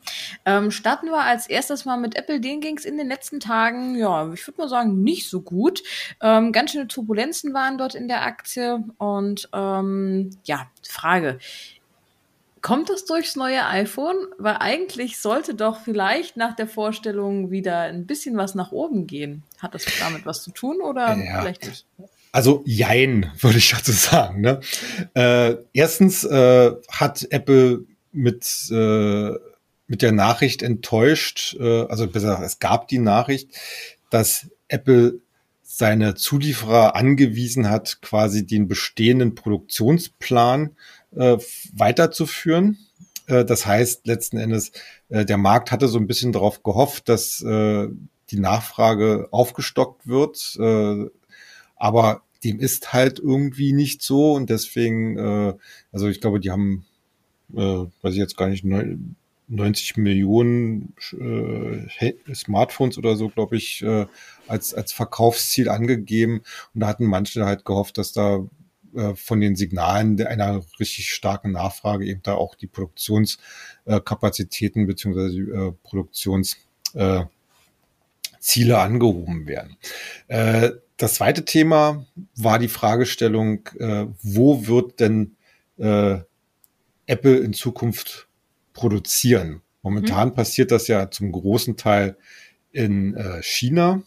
Ähm, 0.45 0.71
starten 0.71 1.07
wir 1.07 1.19
als 1.19 1.47
erstes 1.47 1.83
mal 1.83 1.97
mit 1.97 2.15
Apple. 2.15 2.39
Den 2.39 2.61
ging 2.61 2.77
es 2.77 2.85
in 2.85 2.97
den 2.97 3.09
letzten 3.09 3.41
Tagen, 3.41 3.95
ja, 3.97 4.31
ich 4.31 4.47
würde 4.47 4.61
mal 4.61 4.69
sagen, 4.69 5.03
nicht 5.03 5.29
so 5.29 5.41
gut. 5.41 5.83
Ähm, 6.21 6.53
ganz 6.53 6.71
schöne 6.71 6.87
Turbulenzen 6.87 7.53
waren 7.53 7.77
dort 7.77 7.95
in 7.95 8.07
der 8.07 8.21
Aktie. 8.21 8.81
Und 8.97 9.49
ähm, 9.51 10.37
ja, 10.45 10.67
Frage. 10.87 11.39
Kommt 12.63 12.89
das 12.89 13.03
durchs 13.03 13.35
neue 13.35 13.65
iPhone? 13.67 14.15
Weil 14.37 14.55
eigentlich 14.59 15.17
sollte 15.17 15.53
doch 15.53 15.81
vielleicht 15.81 16.37
nach 16.37 16.55
der 16.55 16.65
Vorstellung 16.65 17.51
wieder 17.51 17.81
ein 17.81 18.05
bisschen 18.07 18.37
was 18.37 18.55
nach 18.55 18.71
oben 18.71 19.05
gehen. 19.05 19.43
Hat 19.59 19.75
das 19.75 19.85
damit 19.99 20.25
was 20.25 20.43
zu 20.43 20.51
tun 20.51 20.81
oder 20.81 21.13
ja. 21.17 21.41
vielleicht 21.41 21.67
nicht? 21.67 21.85
Also 22.31 22.63
jein, 22.65 23.29
würde 23.41 23.57
ich 23.57 23.69
dazu 23.69 23.91
sagen. 23.91 24.39
Ne? 24.39 24.61
Äh, 25.13 25.57
erstens 25.73 26.23
äh, 26.23 26.71
hat 26.89 27.27
Apple 27.31 27.83
mit, 28.13 28.47
äh, 28.71 29.31
mit 29.87 30.01
der 30.01 30.13
Nachricht 30.13 30.63
enttäuscht, 30.63 31.57
äh, 31.59 31.85
also 31.87 32.07
besser, 32.07 32.41
es 32.45 32.59
gab 32.59 32.87
die 32.87 32.99
Nachricht, 32.99 33.49
dass 34.09 34.47
Apple 34.69 35.19
seine 35.63 36.15
Zulieferer 36.15 36.95
angewiesen 36.95 37.69
hat, 37.69 38.01
quasi 38.01 38.47
den 38.47 38.69
bestehenden 38.69 39.35
Produktionsplan 39.35 40.77
äh, 41.15 41.37
weiterzuführen. 41.73 42.77
Äh, 43.27 43.45
das 43.45 43.65
heißt, 43.65 44.07
letzten 44.07 44.37
Endes, 44.37 44.71
äh, 45.09 45.25
der 45.25 45.37
Markt 45.37 45.71
hatte 45.71 45.87
so 45.87 45.97
ein 45.97 46.07
bisschen 46.07 46.31
darauf 46.31 46.63
gehofft, 46.63 47.09
dass 47.09 47.41
äh, 47.41 47.87
die 48.31 48.39
Nachfrage 48.39 49.27
aufgestockt 49.31 50.07
wird. 50.07 50.57
Äh, 50.59 51.05
aber 51.75 52.21
dem 52.43 52.59
ist 52.59 52.93
halt 52.93 53.19
irgendwie 53.19 53.73
nicht 53.73 54.01
so 54.01 54.33
und 54.33 54.49
deswegen, 54.49 55.17
äh, 55.17 55.53
also 55.91 56.07
ich 56.07 56.21
glaube, 56.21 56.39
die 56.39 56.51
haben, 56.51 56.85
äh, 57.53 57.85
weiß 58.01 58.13
ich 58.13 58.17
jetzt 58.17 58.37
gar 58.37 58.49
nicht, 58.49 58.65
90 59.47 59.97
Millionen 59.97 60.93
äh, 61.19 62.33
Smartphones 62.33 62.97
oder 62.97 63.15
so, 63.15 63.29
glaube 63.29 63.57
ich, 63.57 63.81
äh, 63.83 64.07
als, 64.47 64.73
als 64.73 64.93
Verkaufsziel 64.93 65.69
angegeben. 65.69 66.41
Und 66.73 66.81
da 66.81 66.87
hatten 66.87 67.05
manche 67.05 67.45
halt 67.45 67.65
gehofft, 67.65 67.97
dass 67.97 68.13
da 68.13 68.45
äh, 68.95 69.15
von 69.15 69.41
den 69.41 69.55
Signalen 69.55 70.23
einer 70.25 70.63
richtig 70.79 71.11
starken 71.11 71.51
Nachfrage 71.51 72.05
eben 72.05 72.21
da 72.23 72.33
auch 72.35 72.55
die 72.55 72.67
Produktionskapazitäten 72.67 74.87
beziehungsweise 74.87 75.39
äh, 75.39 75.73
Produktionsziele 75.83 76.61
äh, 76.95 77.25
angehoben 78.73 79.47
werden. 79.47 79.77
Äh, 80.27 80.71
das 80.97 81.15
zweite 81.15 81.45
Thema 81.45 82.05
war 82.35 82.59
die 82.59 82.67
Fragestellung, 82.67 83.67
äh, 83.79 84.05
wo 84.21 84.67
wird 84.67 84.99
denn 84.99 85.35
äh, 85.77 86.19
Apple 87.07 87.37
in 87.37 87.53
Zukunft 87.53 88.27
produzieren? 88.73 89.61
Momentan 89.81 90.29
mhm. 90.29 90.35
passiert 90.35 90.69
das 90.71 90.87
ja 90.87 91.09
zum 91.11 91.31
großen 91.31 91.77
Teil 91.77 92.17
in 92.71 93.17
China. 93.41 94.03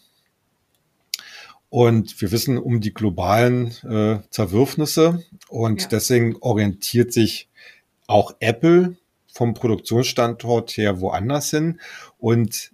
Und 1.69 2.21
wir 2.21 2.31
wissen 2.31 2.59
um 2.59 2.81
die 2.81 2.95
globalen 2.95 3.73
äh, 3.83 4.21
Zerwürfnisse 4.31 5.25
und 5.49 5.83
ja. 5.83 5.89
deswegen 5.89 6.37
orientiert 6.37 7.13
sich 7.13 7.49
auch 8.07 8.37
Apple 8.41 8.97
vom 9.27 9.55
Produktionsstandort 9.55 10.77
her 10.77 11.01
woanders 11.01 11.51
hin. 11.51 11.81
Und 12.19 12.73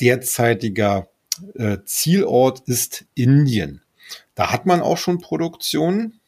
derzeitiger 0.00 1.08
äh, 1.54 1.78
Zielort 1.84 2.60
ist 2.66 3.06
Indien. 3.14 3.82
Da 4.34 4.52
hat 4.52 4.66
man 4.66 4.80
auch 4.80 4.98
schon 4.98 5.18
Produktion, 5.18 6.20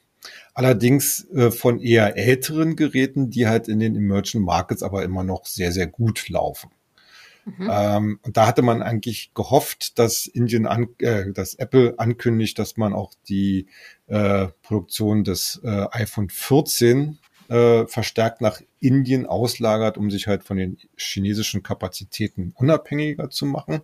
allerdings 0.55 1.29
äh, 1.31 1.51
von 1.51 1.81
eher 1.81 2.17
älteren 2.17 2.77
Geräten, 2.77 3.31
die 3.31 3.47
halt 3.47 3.69
in 3.69 3.81
den 3.81 3.95
Emerging 3.97 4.43
Markets 4.43 4.83
aber 4.83 5.05
immer 5.05 5.25
noch 5.25 5.47
sehr, 5.47 5.73
sehr 5.73 5.87
gut 5.87 6.29
laufen. 6.29 6.71
Mhm. 7.57 7.69
Ähm, 7.71 8.21
und 8.23 8.37
da 8.37 8.47
hatte 8.47 8.63
man 8.63 8.83
eigentlich 8.83 9.33
gehofft, 9.35 9.99
dass 9.99 10.27
Indien 10.27 10.67
an, 10.67 10.89
äh, 10.99 11.33
dass 11.33 11.55
Apple 11.55 11.95
ankündigt, 11.97 12.59
dass 12.59 12.77
man 12.77 12.93
auch 12.93 13.13
die 13.29 13.67
äh, 14.07 14.49
Produktion 14.63 15.25
des 15.25 15.61
äh, 15.65 15.87
iPhone 15.93 16.29
14 16.29 17.19
äh, 17.49 17.87
verstärkt 17.87 18.41
nach 18.41 18.61
Indien 18.81 19.27
auslagert, 19.27 19.97
um 19.97 20.11
sich 20.11 20.27
halt 20.27 20.45
von 20.45 20.57
den 20.57 20.79
chinesischen 20.97 21.63
Kapazitäten 21.63 22.53
unabhängiger 22.57 23.31
zu 23.31 23.47
machen. 23.47 23.81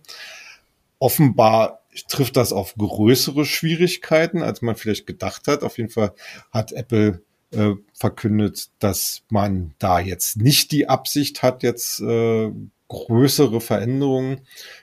Offenbar 0.99 1.81
trifft 2.07 2.37
das 2.37 2.53
auf 2.53 2.75
größere 2.75 3.45
Schwierigkeiten, 3.45 4.43
als 4.43 4.61
man 4.61 4.75
vielleicht 4.75 5.07
gedacht 5.07 5.47
hat. 5.47 5.63
Auf 5.63 5.77
jeden 5.77 5.89
Fall 5.89 6.13
hat 6.51 6.71
Apple 6.71 7.23
äh, 7.51 7.73
verkündet, 7.93 8.69
dass 8.79 9.23
man 9.29 9.73
da 9.79 9.99
jetzt 9.99 10.37
nicht 10.37 10.71
die 10.71 10.87
Absicht 10.87 11.41
hat, 11.41 11.63
jetzt 11.63 12.01
äh, 12.01 12.51
größere 12.87 13.61
Veränderungen 13.61 14.41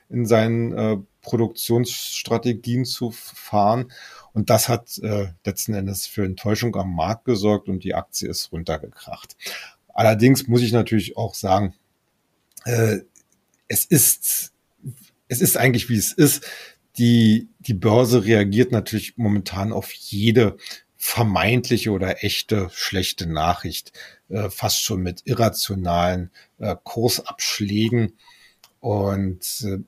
in 0.09 0.27
seinen 0.27 0.73
äh, 0.73 0.97
Produktionsstrategien 1.21 2.85
zu 2.85 3.11
fahren. 3.13 3.93
Und 4.33 4.51
das 4.51 4.69
hat 4.69 4.99
äh, 4.99 5.29
letzten 5.45 5.75
Endes 5.75 6.07
für 6.07 6.25
Enttäuschung 6.25 6.75
am 6.77 6.95
Markt 6.95 7.25
gesorgt 7.25 7.69
und 7.69 7.85
die 7.85 7.95
Aktie 7.95 8.29
ist 8.29 8.51
runtergekracht. 8.53 9.37
Allerdings 9.89 10.49
muss 10.49 10.63
ich 10.63 10.73
natürlich 10.73 11.17
auch 11.17 11.35
sagen, 11.35 11.75
äh, 12.65 12.99
es 13.69 13.85
ist, 13.85 14.53
es 15.29 15.41
ist 15.41 15.57
eigentlich 15.57 15.89
wie 15.89 15.97
es 15.97 16.13
ist. 16.13 16.45
Die, 16.99 17.49
die 17.61 17.75
Börse 17.75 18.25
reagiert 18.25 18.71
natürlich 18.71 19.17
momentan 19.17 19.73
auf 19.73 19.91
jede 19.93 20.59
vermeintliche 21.05 21.91
oder 21.91 22.23
echte 22.23 22.71
schlechte 22.73 23.27
Nachricht, 23.27 23.93
äh, 24.29 24.49
fast 24.51 24.85
schon 24.85 25.03
mit 25.03 25.23
irrationalen 25.25 26.31
äh, 26.61 26.77
Kursabschlägen. 26.85 28.13
Und 28.79 29.65
äh, 29.65 29.79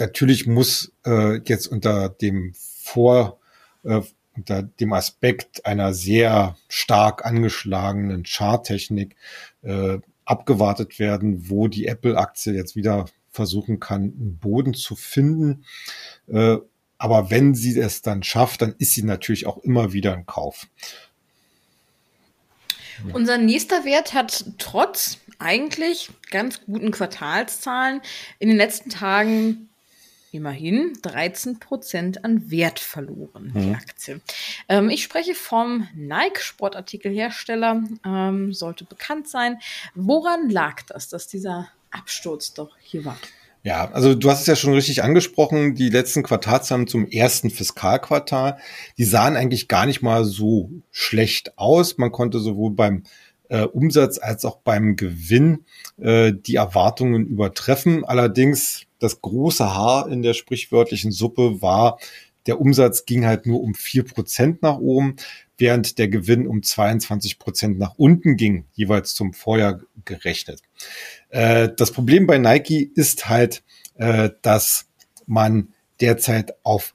natürlich 0.00 0.48
muss 0.48 0.92
äh, 1.06 1.36
jetzt 1.44 1.68
unter 1.68 2.08
dem 2.08 2.54
Vor, 2.56 3.38
äh, 3.84 4.00
unter 4.36 4.64
dem 4.64 4.92
Aspekt 4.92 5.64
einer 5.64 5.94
sehr 5.94 6.56
stark 6.68 7.24
angeschlagenen 7.24 8.24
Charttechnik 8.24 9.14
äh, 9.62 9.98
abgewartet 10.24 10.98
werden, 10.98 11.48
wo 11.48 11.68
die 11.68 11.86
Apple-Aktie 11.86 12.52
jetzt 12.52 12.74
wieder 12.74 13.04
versuchen 13.30 13.78
kann, 13.78 14.02
einen 14.02 14.38
Boden 14.38 14.74
zu 14.74 14.96
finden. 14.96 15.64
Äh, 16.26 16.56
aber 16.98 17.30
wenn 17.30 17.54
sie 17.54 17.78
es 17.78 18.02
dann 18.02 18.22
schafft, 18.22 18.62
dann 18.62 18.74
ist 18.78 18.94
sie 18.94 19.02
natürlich 19.02 19.46
auch 19.46 19.58
immer 19.58 19.92
wieder 19.92 20.12
ein 20.12 20.26
Kauf. 20.26 20.66
Unser 23.12 23.38
nächster 23.38 23.84
Wert 23.84 24.14
hat 24.14 24.44
trotz 24.58 25.18
eigentlich 25.38 26.10
ganz 26.30 26.60
guten 26.64 26.90
Quartalszahlen 26.92 28.00
in 28.38 28.48
den 28.48 28.56
letzten 28.56 28.90
Tagen 28.90 29.68
immerhin 30.34 30.98
13 31.02 31.58
Prozent 31.60 32.24
an 32.24 32.50
Wert 32.50 32.80
verloren, 32.80 33.52
die 33.54 33.66
mhm. 33.66 33.74
Aktie. 33.74 34.20
Ähm, 34.68 34.90
ich 34.90 35.04
spreche 35.04 35.34
vom 35.34 35.88
Nike-Sportartikelhersteller, 35.94 37.84
ähm, 38.04 38.52
sollte 38.52 38.84
bekannt 38.84 39.28
sein. 39.28 39.60
Woran 39.94 40.50
lag 40.50 40.82
das, 40.82 41.08
dass 41.08 41.28
dieser 41.28 41.68
Absturz 41.90 42.52
doch 42.52 42.76
hier 42.80 43.04
war? 43.04 43.18
Ja, 43.66 43.90
also 43.92 44.14
du 44.14 44.30
hast 44.30 44.42
es 44.42 44.46
ja 44.46 44.56
schon 44.56 44.74
richtig 44.74 45.02
angesprochen, 45.02 45.74
die 45.74 45.88
letzten 45.88 46.22
Quartalszahlen 46.22 46.86
zum 46.86 47.08
ersten 47.08 47.48
Fiskalquartal, 47.48 48.58
die 48.98 49.04
sahen 49.04 49.36
eigentlich 49.36 49.68
gar 49.68 49.86
nicht 49.86 50.02
mal 50.02 50.26
so 50.26 50.70
schlecht 50.90 51.56
aus. 51.56 51.96
Man 51.96 52.12
konnte 52.12 52.40
sowohl 52.40 52.72
beim 52.72 53.04
äh, 53.48 53.62
Umsatz 53.62 54.18
als 54.18 54.44
auch 54.44 54.58
beim 54.58 54.96
Gewinn 54.96 55.64
äh, 55.98 56.34
die 56.34 56.56
Erwartungen 56.56 57.26
übertreffen. 57.26 58.04
Allerdings 58.04 58.82
das 58.98 59.22
große 59.22 59.74
Haar 59.74 60.08
in 60.08 60.20
der 60.20 60.34
sprichwörtlichen 60.34 61.10
Suppe 61.10 61.62
war, 61.62 61.98
der 62.46 62.60
Umsatz 62.60 63.06
ging 63.06 63.26
halt 63.26 63.46
nur 63.46 63.62
um 63.62 63.74
vier 63.74 64.04
Prozent 64.04 64.62
nach 64.62 64.78
oben, 64.78 65.16
während 65.56 65.98
der 65.98 66.08
Gewinn 66.08 66.46
um 66.46 66.62
22 66.62 67.38
Prozent 67.38 67.78
nach 67.78 67.94
unten 67.96 68.36
ging, 68.36 68.64
jeweils 68.72 69.14
zum 69.14 69.32
Vorjahr 69.32 69.80
gerechnet. 70.04 70.60
Äh, 71.30 71.70
das 71.76 71.92
Problem 71.92 72.26
bei 72.26 72.38
Nike 72.38 72.90
ist 72.94 73.28
halt, 73.28 73.62
äh, 73.94 74.30
dass 74.42 74.86
man 75.26 75.72
derzeit 76.00 76.54
auf 76.64 76.94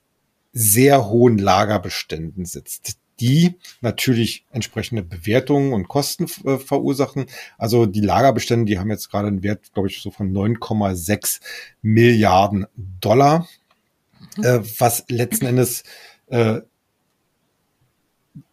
sehr 0.52 1.08
hohen 1.08 1.38
Lagerbeständen 1.38 2.46
sitzt, 2.46 2.98
die 3.20 3.56
natürlich 3.82 4.46
entsprechende 4.52 5.04
Bewertungen 5.04 5.74
und 5.74 5.88
Kosten 5.88 6.26
äh, 6.46 6.58
verursachen. 6.58 7.26
Also 7.58 7.86
die 7.86 8.02
Lagerbestände, 8.02 8.66
die 8.66 8.80
haben 8.80 8.90
jetzt 8.90 9.10
gerade 9.10 9.28
einen 9.28 9.44
Wert, 9.44 9.74
glaube 9.74 9.90
ich, 9.90 10.02
so 10.02 10.12
von 10.12 10.32
9,6 10.32 11.42
Milliarden 11.82 12.66
Dollar. 12.76 13.48
Äh, 14.44 14.60
was 14.78 15.06
letzten 15.10 15.46
Endes 15.46 15.84
äh, 16.28 16.62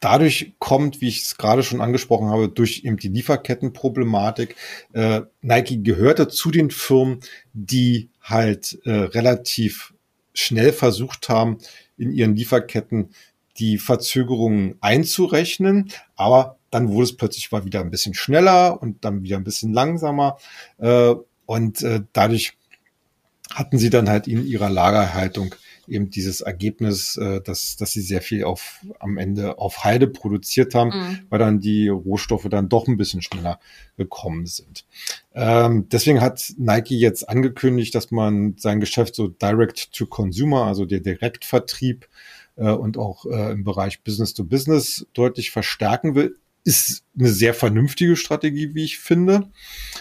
dadurch 0.01 0.55
kommt, 0.59 1.01
wie 1.01 1.09
ich 1.09 1.23
es 1.23 1.37
gerade 1.37 1.63
schon 1.63 1.81
angesprochen 1.81 2.29
habe, 2.29 2.49
durch 2.49 2.83
eben 2.85 2.97
die 2.97 3.09
Lieferkettenproblematik. 3.09 4.57
Äh, 4.93 5.23
Nike 5.43 5.83
gehörte 5.83 6.29
zu 6.29 6.51
den 6.51 6.71
Firmen, 6.71 7.21
die 7.53 8.09
halt 8.23 8.79
äh, 8.85 8.91
relativ 8.91 9.95
schnell 10.35 10.73
versucht 10.73 11.29
haben, 11.29 11.59
in 11.97 12.13
ihren 12.13 12.37
Lieferketten 12.37 13.11
die 13.59 13.79
Verzögerungen 13.79 14.77
einzurechnen, 14.81 15.91
aber 16.15 16.59
dann 16.71 16.89
wurde 16.91 17.05
es 17.05 17.17
plötzlich 17.17 17.51
mal 17.51 17.65
wieder 17.65 17.81
ein 17.81 17.91
bisschen 17.91 18.13
schneller 18.13 18.83
und 18.83 19.05
dann 19.05 19.23
wieder 19.23 19.39
ein 19.39 19.45
bisschen 19.45 19.73
langsamer. 19.73 20.37
Äh, 20.79 21.15
und 21.47 21.83
äh, 21.83 22.03
dadurch 22.13 22.57
hatten 23.51 23.79
sie 23.79 23.89
dann 23.89 24.09
halt 24.09 24.27
in 24.27 24.47
ihrer 24.47 24.69
Lagerhaltung 24.69 25.55
eben 25.89 26.11
dieses 26.11 26.41
Ergebnis, 26.41 27.17
äh, 27.17 27.41
dass, 27.41 27.77
dass 27.77 27.93
sie 27.93 28.01
sehr 28.01 28.23
viel 28.23 28.45
auf, 28.45 28.85
am 28.99 29.17
Ende 29.19 29.59
auf 29.59 29.85
Heide 29.85 30.07
produziert 30.07 30.75
haben, 30.75 30.91
mhm. 30.91 31.19
weil 31.29 31.39
dann 31.39 31.61
die 31.61 31.89
Rohstoffe 31.89 32.47
dann 32.49 32.69
doch 32.69 32.89
ein 32.89 32.97
bisschen 32.97 33.23
schneller 33.23 33.59
gekommen 33.97 34.47
sind. 34.47 34.85
Ähm, 35.35 35.89
deswegen 35.91 36.21
hat 36.21 36.55
Nike 36.59 36.99
jetzt 36.99 37.29
angekündigt, 37.29 37.95
dass 37.95 38.11
man 38.11 38.55
sein 38.59 38.81
Geschäft 38.81 39.15
so 39.15 39.29
direct 39.29 39.93
to 39.93 40.07
consumer, 40.07 40.65
also 40.65 40.85
der 40.85 41.01
Direktvertrieb 41.01 42.09
äh, 42.57 42.71
und 42.71 42.99
auch 42.99 43.27
äh, 43.27 43.53
im 43.53 43.65
Bereich 43.65 44.03
Business 44.03 44.35
to 44.35 44.45
Business 44.45 45.07
deutlich 45.13 45.51
verstärken 45.51 46.15
will 46.15 46.37
ist 46.67 47.05
eine 47.17 47.29
sehr 47.29 47.55
vernünftige 47.55 48.17
Strategie, 48.17 48.75
wie 48.75 48.83
ich 48.83 48.99
finde. 48.99 49.49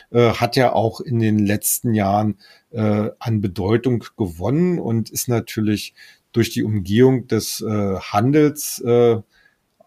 Äh, 0.10 0.32
hat 0.32 0.56
ja 0.56 0.74
auch 0.74 1.00
in 1.00 1.20
den 1.20 1.38
letzten 1.38 1.94
Jahren 1.94 2.40
äh, 2.72 3.12
an 3.20 3.40
Bedeutung 3.40 4.04
gewonnen 4.18 4.80
und 4.80 5.12
ist 5.12 5.28
natürlich 5.28 5.94
durch 6.32 6.50
die 6.50 6.64
Umgehung 6.64 7.28
des 7.28 7.62
äh, 7.62 8.00
Handels 8.00 8.80
äh, 8.80 9.18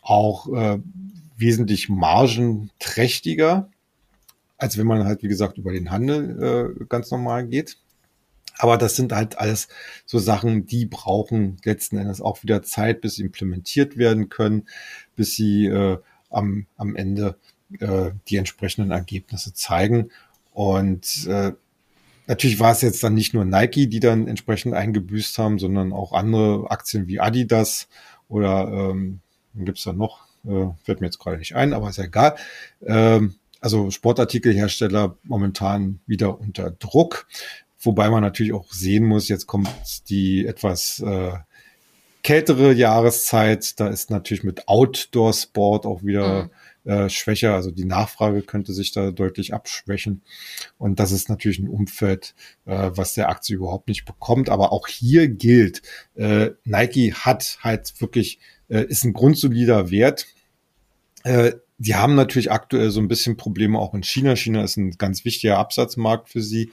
auch 0.03 0.55
äh, 0.55 0.79
wesentlich 1.37 1.89
margenträchtiger, 1.89 3.69
als 4.57 4.79
wenn 4.79 4.87
man 4.87 5.05
halt, 5.05 5.25
wie 5.25 5.29
gesagt, 5.29 5.59
über 5.59 5.73
den 5.73 5.91
Handel 5.91 6.77
äh, 6.81 6.85
ganz 6.89 7.11
normal 7.11 7.49
geht. 7.49 7.77
Aber 8.57 8.79
das 8.79 8.95
sind 8.95 9.13
halt 9.13 9.39
alles 9.39 9.67
so 10.07 10.21
Sachen, 10.21 10.65
die 10.67 10.87
brauchen 10.87 11.57
letzten 11.65 11.99
Endes 11.99 12.21
auch 12.21 12.45
wieder 12.45 12.63
Zeit, 12.63 13.01
bis 13.01 13.17
sie 13.17 13.23
implementiert 13.23 13.97
werden 13.97 14.29
können, 14.29 14.69
bis 15.17 15.35
sie 15.35 15.67
äh, 15.67 15.99
am, 16.31 16.67
am 16.77 16.97
Ende 16.97 17.37
äh, 17.79 18.11
die 18.29 18.37
entsprechenden 18.37 18.91
Ergebnisse 18.91 19.55
zeigen. 19.55 20.11
Und 20.53 21.27
äh, 21.27 21.53
natürlich 22.27 22.61
war 22.61 22.73
es 22.73 22.83
jetzt 22.83 23.03
dann 23.03 23.15
nicht 23.15 23.35
nur 23.35 23.45
Nike, 23.45 23.89
die 23.89 24.01
dann 24.01 24.27
entsprechend 24.27 24.75
eingebüßt 24.75 25.39
haben, 25.39 25.59
sondern 25.59 25.93
auch 25.93 26.13
andere 26.13 26.71
Aktien 26.71 27.07
wie 27.07 27.21
Adidas 27.21 27.89
oder 28.29 28.69
ähm, 28.91 29.21
gibt 29.55 29.79
es 29.79 29.85
da 29.85 29.93
noch, 29.93 30.27
äh, 30.45 30.67
fällt 30.83 31.01
mir 31.01 31.07
jetzt 31.07 31.19
gerade 31.19 31.39
nicht 31.39 31.55
ein, 31.55 31.73
aber 31.73 31.89
ist 31.89 31.99
ja 31.99 32.05
egal. 32.05 32.37
Ähm, 32.87 33.35
also 33.61 33.91
Sportartikelhersteller 33.91 35.17
momentan 35.25 36.01
wieder 36.07 36.41
unter 36.41 36.71
Druck. 36.71 37.27
Wobei 37.81 38.11
man 38.11 38.23
natürlich 38.23 38.53
auch 38.53 38.73
sehen 38.73 39.05
muss, 39.05 39.29
jetzt 39.29 39.47
kommt 39.47 39.69
die 40.09 40.47
etwas 40.47 41.01
äh, 41.01 41.33
kältere 42.29 42.75
Jahreszeit. 42.75 43.81
Da 43.81 43.89
ist 43.89 44.11
natürlich 44.11 44.45
mit 44.45 44.69
Outdoor-Sport 44.69 45.87
auch 45.87 46.03
wieder 46.03 46.51
mhm. 46.85 46.91
äh, 46.91 47.09
schwächer. 47.09 47.55
Also 47.55 47.71
die 47.71 47.87
Nachfrage 47.87 48.43
könnte 48.43 48.75
sich 48.75 48.93
da 48.93 49.13
deutlich 49.13 49.55
abschwächen. 49.55 50.21
Und 50.77 51.01
das 51.01 51.11
ist 51.11 51.31
natürlich 51.31 51.59
ein 51.59 51.71
Umfeld, 51.71 52.35
äh, 52.67 52.91
was 52.93 53.15
der 53.15 53.31
Aktie 53.31 53.57
überhaupt 53.57 53.89
nicht 53.89 54.05
bekommt. 54.05 54.51
Aber 54.51 54.73
auch 54.73 54.89
hier 54.89 55.27
gilt, 55.29 55.81
äh, 56.17 56.51
Nike 56.65 57.15
hat 57.15 57.61
halt 57.63 57.99
wirklich, 57.99 58.41
äh, 58.69 58.85
ist 58.85 59.05
ein 59.05 59.15
grundsolider 59.15 59.91
Wert. 59.91 60.27
Äh, 61.25 61.53
die 61.79 61.95
haben 61.95 62.15
natürlich 62.15 62.53
aktuell 62.53 62.91
so 62.91 63.01
ein 63.01 63.09
bisschen 63.09 63.39
Probleme 63.39 63.79
auch 63.79 63.95
in 63.95 64.03
China. 64.03 64.37
China 64.37 64.63
ist 64.65 64.77
ein 64.77 64.91
ganz 64.99 65.25
wichtiger 65.25 65.57
Absatzmarkt 65.57 66.29
für 66.29 66.43
sie. 66.43 66.73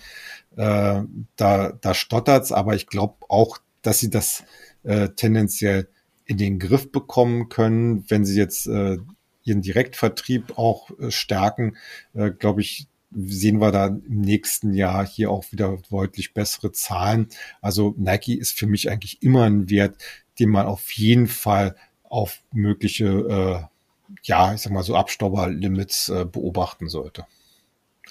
Äh, 0.57 1.03
da, 1.37 1.71
da 1.79 1.93
stottert's, 1.93 2.51
aber 2.51 2.75
ich 2.75 2.87
glaube 2.87 3.15
auch, 3.29 3.59
dass 3.83 3.99
sie 3.99 4.09
das 4.09 4.43
äh, 4.85 5.09
tendenziell 5.09 5.87
in 6.25 6.37
den 6.37 6.59
Griff 6.59 6.91
bekommen 6.91 7.49
können, 7.49 8.03
wenn 8.09 8.25
sie 8.25 8.37
jetzt 8.37 8.67
äh, 8.67 8.97
ihren 9.43 9.61
Direktvertrieb 9.61 10.57
auch 10.57 10.89
äh, 10.99 11.11
stärken, 11.11 11.77
äh, 12.13 12.31
glaube 12.31 12.61
ich, 12.61 12.87
sehen 13.15 13.59
wir 13.59 13.71
da 13.71 13.87
im 13.87 14.21
nächsten 14.21 14.73
Jahr 14.73 15.05
hier 15.05 15.31
auch 15.31 15.51
wieder 15.51 15.77
deutlich 15.89 16.33
bessere 16.33 16.71
Zahlen. 16.71 17.27
Also 17.61 17.93
Nike 17.97 18.33
ist 18.37 18.57
für 18.57 18.67
mich 18.67 18.89
eigentlich 18.89 19.21
immer 19.21 19.43
ein 19.43 19.69
Wert, 19.69 19.97
den 20.39 20.49
man 20.49 20.65
auf 20.65 20.91
jeden 20.91 21.27
Fall 21.27 21.75
auf 22.03 22.41
mögliche, 22.51 23.05
äh, 23.05 24.13
ja, 24.23 24.53
ich 24.53 24.61
sag 24.61 24.73
mal 24.73 24.83
so 24.83 24.95
Abstauberlimits 24.95 26.09
äh, 26.09 26.25
beobachten 26.25 26.89
sollte. 26.89 27.25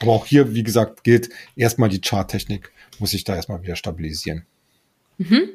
Aber 0.01 0.13
auch 0.13 0.27
hier, 0.27 0.55
wie 0.55 0.63
gesagt, 0.63 1.05
gilt 1.05 1.31
erstmal 1.55 1.89
die 1.89 2.01
Charttechnik, 2.01 2.73
muss 2.99 3.11
sich 3.11 3.25
da 3.25 3.37
erstmal 3.37 3.63
wieder 3.63 3.77
stabilisieren. 3.77 4.47
Mhm. 5.19 5.51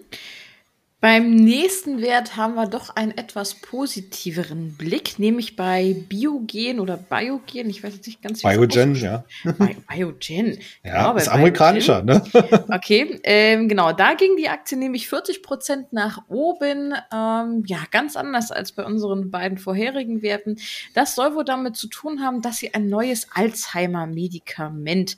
Beim 1.02 1.34
nächsten 1.34 2.02
Wert 2.02 2.36
haben 2.36 2.56
wir 2.56 2.68
doch 2.68 2.94
einen 2.94 3.18
etwas 3.18 3.54
positiveren 3.54 4.76
Blick, 4.76 5.18
nämlich 5.18 5.56
bei 5.56 5.96
Biogen 6.10 6.82
oder 6.82 6.98
Biogen, 6.98 7.70
ich 7.70 7.82
weiß 7.82 7.96
jetzt 7.96 8.08
nicht 8.08 8.22
ganz, 8.22 8.44
wie 8.44 8.50
Biogen, 8.50 8.96
ja. 8.96 9.24
Bi 9.46 9.78
Biogen. 9.88 10.60
Ja, 10.84 11.08
genau, 11.08 11.16
ist 11.16 11.30
amerikanischer, 11.30 12.04
ne? 12.04 12.22
Okay, 12.70 13.18
ähm, 13.24 13.70
genau, 13.70 13.94
da 13.94 14.14
ging 14.14 14.36
die 14.36 14.50
Aktie 14.50 14.78
nämlich 14.78 15.08
40 15.08 15.42
Prozent 15.42 15.94
nach 15.94 16.24
oben. 16.28 16.94
Ähm, 17.14 17.64
ja, 17.66 17.80
ganz 17.92 18.18
anders 18.18 18.52
als 18.52 18.74
bei 18.74 18.84
unseren 18.84 19.32
beiden 19.32 19.58
vorherigen 19.58 20.22
Werten. 20.22 20.58
Das 20.96 21.16
soll 21.16 21.34
wohl 21.34 21.46
damit 21.46 21.78
zu 21.78 21.88
tun 21.88 22.22
haben, 22.22 22.42
dass 22.42 22.58
sie 22.58 22.74
ein 22.74 22.90
neues 22.90 23.28
Alzheimer-Medikament 23.34 25.16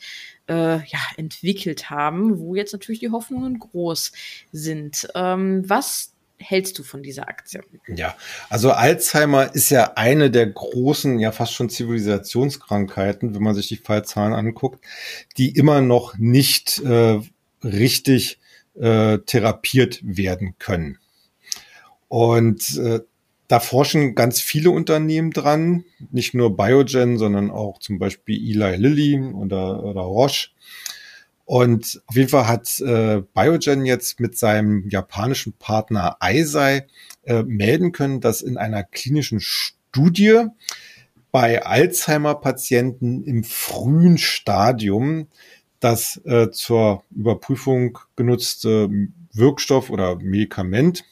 äh, 0.51 0.85
ja, 0.85 0.99
entwickelt 1.15 1.89
haben, 1.89 2.39
wo 2.39 2.55
jetzt 2.55 2.73
natürlich 2.73 2.99
die 2.99 3.11
Hoffnungen 3.11 3.57
groß 3.57 4.11
sind. 4.51 5.07
Ähm, 5.15 5.63
was 5.67 6.11
hältst 6.37 6.77
du 6.77 6.83
von 6.83 7.03
dieser 7.03 7.29
Aktie? 7.29 7.63
Ja, 7.87 8.15
also 8.49 8.71
Alzheimer 8.71 9.55
ist 9.55 9.69
ja 9.69 9.93
eine 9.95 10.29
der 10.29 10.47
großen, 10.47 11.19
ja 11.19 11.31
fast 11.31 11.53
schon 11.53 11.69
Zivilisationskrankheiten, 11.69 13.33
wenn 13.33 13.43
man 13.43 13.55
sich 13.55 13.67
die 13.67 13.77
Fallzahlen 13.77 14.33
anguckt, 14.33 14.83
die 15.37 15.55
immer 15.55 15.79
noch 15.79 16.17
nicht 16.17 16.79
äh, 16.79 17.21
richtig 17.63 18.39
äh, 18.75 19.19
therapiert 19.19 19.99
werden 20.03 20.55
können. 20.59 20.97
Und 22.09 22.77
äh, 22.77 22.99
da 23.51 23.59
forschen 23.59 24.15
ganz 24.15 24.39
viele 24.39 24.71
Unternehmen 24.71 25.31
dran, 25.31 25.83
nicht 26.09 26.33
nur 26.33 26.55
Biogen, 26.55 27.17
sondern 27.17 27.51
auch 27.51 27.79
zum 27.79 27.99
Beispiel 27.99 28.37
Eli 28.37 28.77
Lilly 28.77 29.19
oder, 29.19 29.83
oder 29.83 29.99
Roche. 30.03 30.51
Und 31.43 32.01
auf 32.07 32.15
jeden 32.15 32.29
Fall 32.29 32.47
hat 32.47 32.79
äh, 32.79 33.21
Biogen 33.33 33.85
jetzt 33.85 34.21
mit 34.21 34.37
seinem 34.37 34.87
japanischen 34.87 35.51
Partner 35.51 36.15
Eisei 36.21 36.87
äh, 37.23 37.43
melden 37.43 37.91
können, 37.91 38.21
dass 38.21 38.41
in 38.41 38.55
einer 38.55 38.83
klinischen 38.83 39.41
Studie 39.41 40.45
bei 41.33 41.65
Alzheimer-Patienten 41.65 43.25
im 43.25 43.43
frühen 43.43 44.17
Stadium 44.17 45.27
das 45.81 46.21
äh, 46.23 46.51
zur 46.51 47.03
Überprüfung 47.13 47.99
genutzte 48.15 48.89
Wirkstoff 49.33 49.89
oder 49.89 50.15
Medikament 50.15 51.03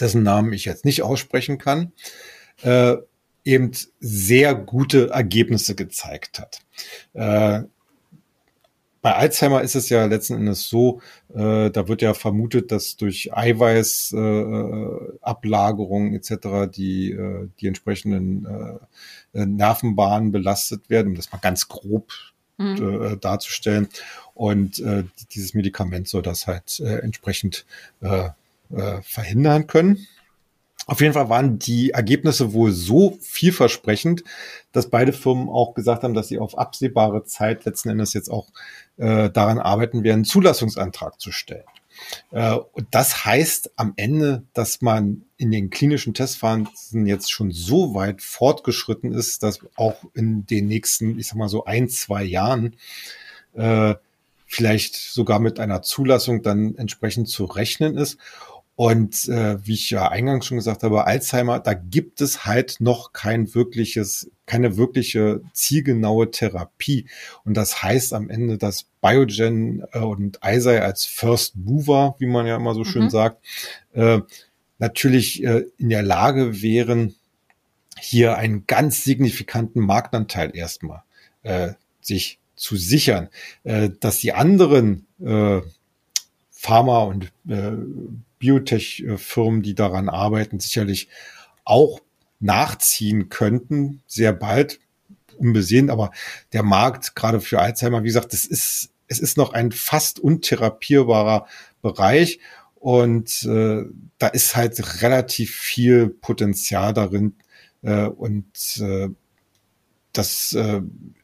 dessen 0.00 0.22
Namen 0.22 0.52
ich 0.52 0.64
jetzt 0.64 0.84
nicht 0.84 1.02
aussprechen 1.02 1.58
kann, 1.58 1.92
äh, 2.62 2.96
eben 3.44 3.72
sehr 4.00 4.54
gute 4.54 5.10
Ergebnisse 5.10 5.74
gezeigt 5.74 6.40
hat. 6.40 6.60
Äh, 7.12 7.64
bei 9.04 9.14
Alzheimer 9.16 9.60
ist 9.60 9.74
es 9.74 9.90
ja 9.90 10.06
letzten 10.06 10.36
Endes 10.36 10.66
so, 10.66 11.02
äh, 11.34 11.70
da 11.70 11.88
wird 11.88 12.00
ja 12.00 12.14
vermutet, 12.14 12.72
dass 12.72 12.96
durch 12.96 13.36
Eiweißablagerungen 13.36 16.14
äh, 16.14 16.16
etc. 16.16 16.72
die 16.74 17.12
äh, 17.12 17.50
die 17.60 17.66
entsprechenden 17.66 18.46
äh, 18.46 18.78
äh, 19.38 19.44
Nervenbahnen 19.44 20.32
belastet 20.32 20.88
werden, 20.88 21.08
um 21.08 21.16
das 21.16 21.32
mal 21.32 21.38
ganz 21.38 21.68
grob 21.68 22.12
mhm. 22.56 23.02
äh, 23.02 23.18
darzustellen. 23.18 23.90
Und 24.32 24.78
äh, 24.78 25.04
dieses 25.32 25.52
Medikament 25.52 26.08
soll 26.08 26.22
das 26.22 26.46
halt 26.46 26.80
äh, 26.80 27.00
entsprechend 27.00 27.66
äh, 28.00 28.30
äh, 28.76 29.02
verhindern 29.02 29.66
können. 29.66 30.06
Auf 30.86 31.00
jeden 31.00 31.14
Fall 31.14 31.30
waren 31.30 31.58
die 31.58 31.90
Ergebnisse 31.90 32.52
wohl 32.52 32.70
so 32.70 33.16
vielversprechend, 33.22 34.22
dass 34.72 34.90
beide 34.90 35.14
Firmen 35.14 35.48
auch 35.48 35.74
gesagt 35.74 36.02
haben, 36.02 36.12
dass 36.12 36.28
sie 36.28 36.38
auf 36.38 36.58
absehbare 36.58 37.24
Zeit 37.24 37.64
letzten 37.64 37.88
Endes 37.88 38.12
jetzt 38.12 38.28
auch 38.30 38.48
äh, 38.98 39.30
daran 39.30 39.58
arbeiten 39.58 40.04
werden, 40.04 40.18
einen 40.18 40.24
Zulassungsantrag 40.24 41.18
zu 41.20 41.32
stellen. 41.32 41.64
Äh, 42.32 42.58
das 42.90 43.24
heißt 43.24 43.72
am 43.76 43.94
Ende, 43.96 44.42
dass 44.52 44.82
man 44.82 45.22
in 45.38 45.50
den 45.50 45.70
klinischen 45.70 46.12
Testphasen 46.12 47.06
jetzt 47.06 47.32
schon 47.32 47.50
so 47.50 47.94
weit 47.94 48.20
fortgeschritten 48.20 49.12
ist, 49.12 49.42
dass 49.42 49.60
auch 49.76 49.96
in 50.12 50.46
den 50.46 50.66
nächsten, 50.68 51.18
ich 51.18 51.28
sag 51.28 51.36
mal 51.36 51.48
so 51.48 51.64
ein, 51.64 51.88
zwei 51.88 52.24
Jahren 52.24 52.76
äh, 53.54 53.94
vielleicht 54.46 54.96
sogar 54.96 55.38
mit 55.40 55.58
einer 55.58 55.82
Zulassung 55.82 56.42
dann 56.42 56.76
entsprechend 56.76 57.28
zu 57.28 57.44
rechnen 57.44 57.96
ist. 57.96 58.18
Und 58.76 59.28
äh, 59.28 59.64
wie 59.64 59.74
ich 59.74 59.90
ja 59.90 60.08
eingangs 60.08 60.46
schon 60.46 60.56
gesagt 60.56 60.82
habe, 60.82 61.06
Alzheimer, 61.06 61.60
da 61.60 61.74
gibt 61.74 62.20
es 62.20 62.44
halt 62.44 62.76
noch 62.80 63.12
kein 63.12 63.54
wirkliches, 63.54 64.30
keine 64.46 64.76
wirkliche 64.76 65.42
zielgenaue 65.52 66.32
Therapie. 66.32 67.06
Und 67.44 67.56
das 67.56 67.84
heißt 67.84 68.12
am 68.14 68.28
Ende, 68.30 68.58
dass 68.58 68.86
Biogen 69.00 69.84
äh, 69.92 70.00
und 70.00 70.42
Eisei 70.42 70.82
als 70.82 71.04
First 71.04 71.54
Mover, 71.56 72.16
wie 72.18 72.26
man 72.26 72.46
ja 72.46 72.56
immer 72.56 72.74
so 72.74 72.80
mhm. 72.80 72.84
schön 72.86 73.10
sagt, 73.10 73.44
äh, 73.92 74.20
natürlich 74.78 75.44
äh, 75.44 75.66
in 75.78 75.90
der 75.90 76.02
Lage 76.02 76.60
wären, 76.60 77.14
hier 78.00 78.36
einen 78.36 78.66
ganz 78.66 79.04
signifikanten 79.04 79.80
Marktanteil 79.80 80.54
erstmal 80.54 81.02
äh, 81.42 81.74
sich 82.00 82.38
zu 82.56 82.76
sichern, 82.76 83.28
äh, 83.62 83.90
dass 84.00 84.18
die 84.18 84.32
anderen 84.32 85.06
äh, 85.24 85.60
Pharma- 86.50 87.04
und 87.04 87.30
äh, 87.48 87.72
Biotech-Firmen, 88.44 89.62
die 89.62 89.74
daran 89.74 90.10
arbeiten, 90.10 90.60
sicherlich 90.60 91.08
auch 91.64 92.00
nachziehen 92.40 93.30
könnten, 93.30 94.02
sehr 94.06 94.34
bald, 94.34 94.80
unbesehen. 95.38 95.88
Aber 95.88 96.10
der 96.52 96.62
Markt, 96.62 97.16
gerade 97.16 97.40
für 97.40 97.58
Alzheimer, 97.58 98.02
wie 98.02 98.08
gesagt, 98.08 98.34
das 98.34 98.44
ist, 98.44 98.90
es 99.08 99.18
ist 99.18 99.38
noch 99.38 99.54
ein 99.54 99.72
fast 99.72 100.20
untherapierbarer 100.20 101.46
Bereich. 101.80 102.38
Und 102.74 103.44
äh, 103.44 103.84
da 104.18 104.26
ist 104.28 104.56
halt 104.56 105.02
relativ 105.02 105.54
viel 105.54 106.10
Potenzial 106.10 106.92
darin. 106.92 107.36
Äh, 107.82 108.04
und 108.08 108.78
äh, 108.78 109.08
das 110.12 110.52
äh, 110.52 110.82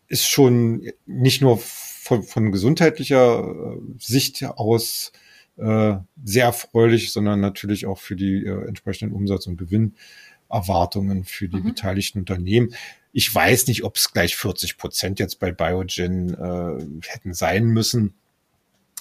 ist 0.09 0.27
schon 0.27 0.91
nicht 1.05 1.43
nur 1.43 1.59
von, 1.59 2.23
von 2.23 2.51
gesundheitlicher 2.51 3.45
äh, 3.45 3.79
Sicht 3.99 4.43
aus 4.43 5.13
äh, 5.57 5.97
sehr 6.25 6.45
erfreulich, 6.45 7.13
sondern 7.13 7.41
natürlich 7.41 7.87
auch 7.87 7.99
für 7.99 8.17
die 8.17 8.45
äh, 8.45 8.67
entsprechenden 8.67 9.15
Umsatz- 9.15 9.47
und 9.47 9.57
Gewinnerwartungen 9.57 11.25
für 11.25 11.49
die 11.49 11.59
mhm. 11.59 11.65
beteiligten 11.65 12.21
Unternehmen. 12.21 12.75
Ich 13.13 13.35
weiß 13.35 13.67
nicht, 13.67 13.85
ob 13.85 13.97
es 13.97 14.13
gleich 14.13 14.37
40 14.37 14.79
Prozent 14.79 15.19
jetzt 15.19 15.41
bei 15.41 15.53
Biogen 15.53 16.35
äh, 16.35 17.09
hätten 17.09 17.35
sein 17.35 17.67
müssen. 17.67 18.15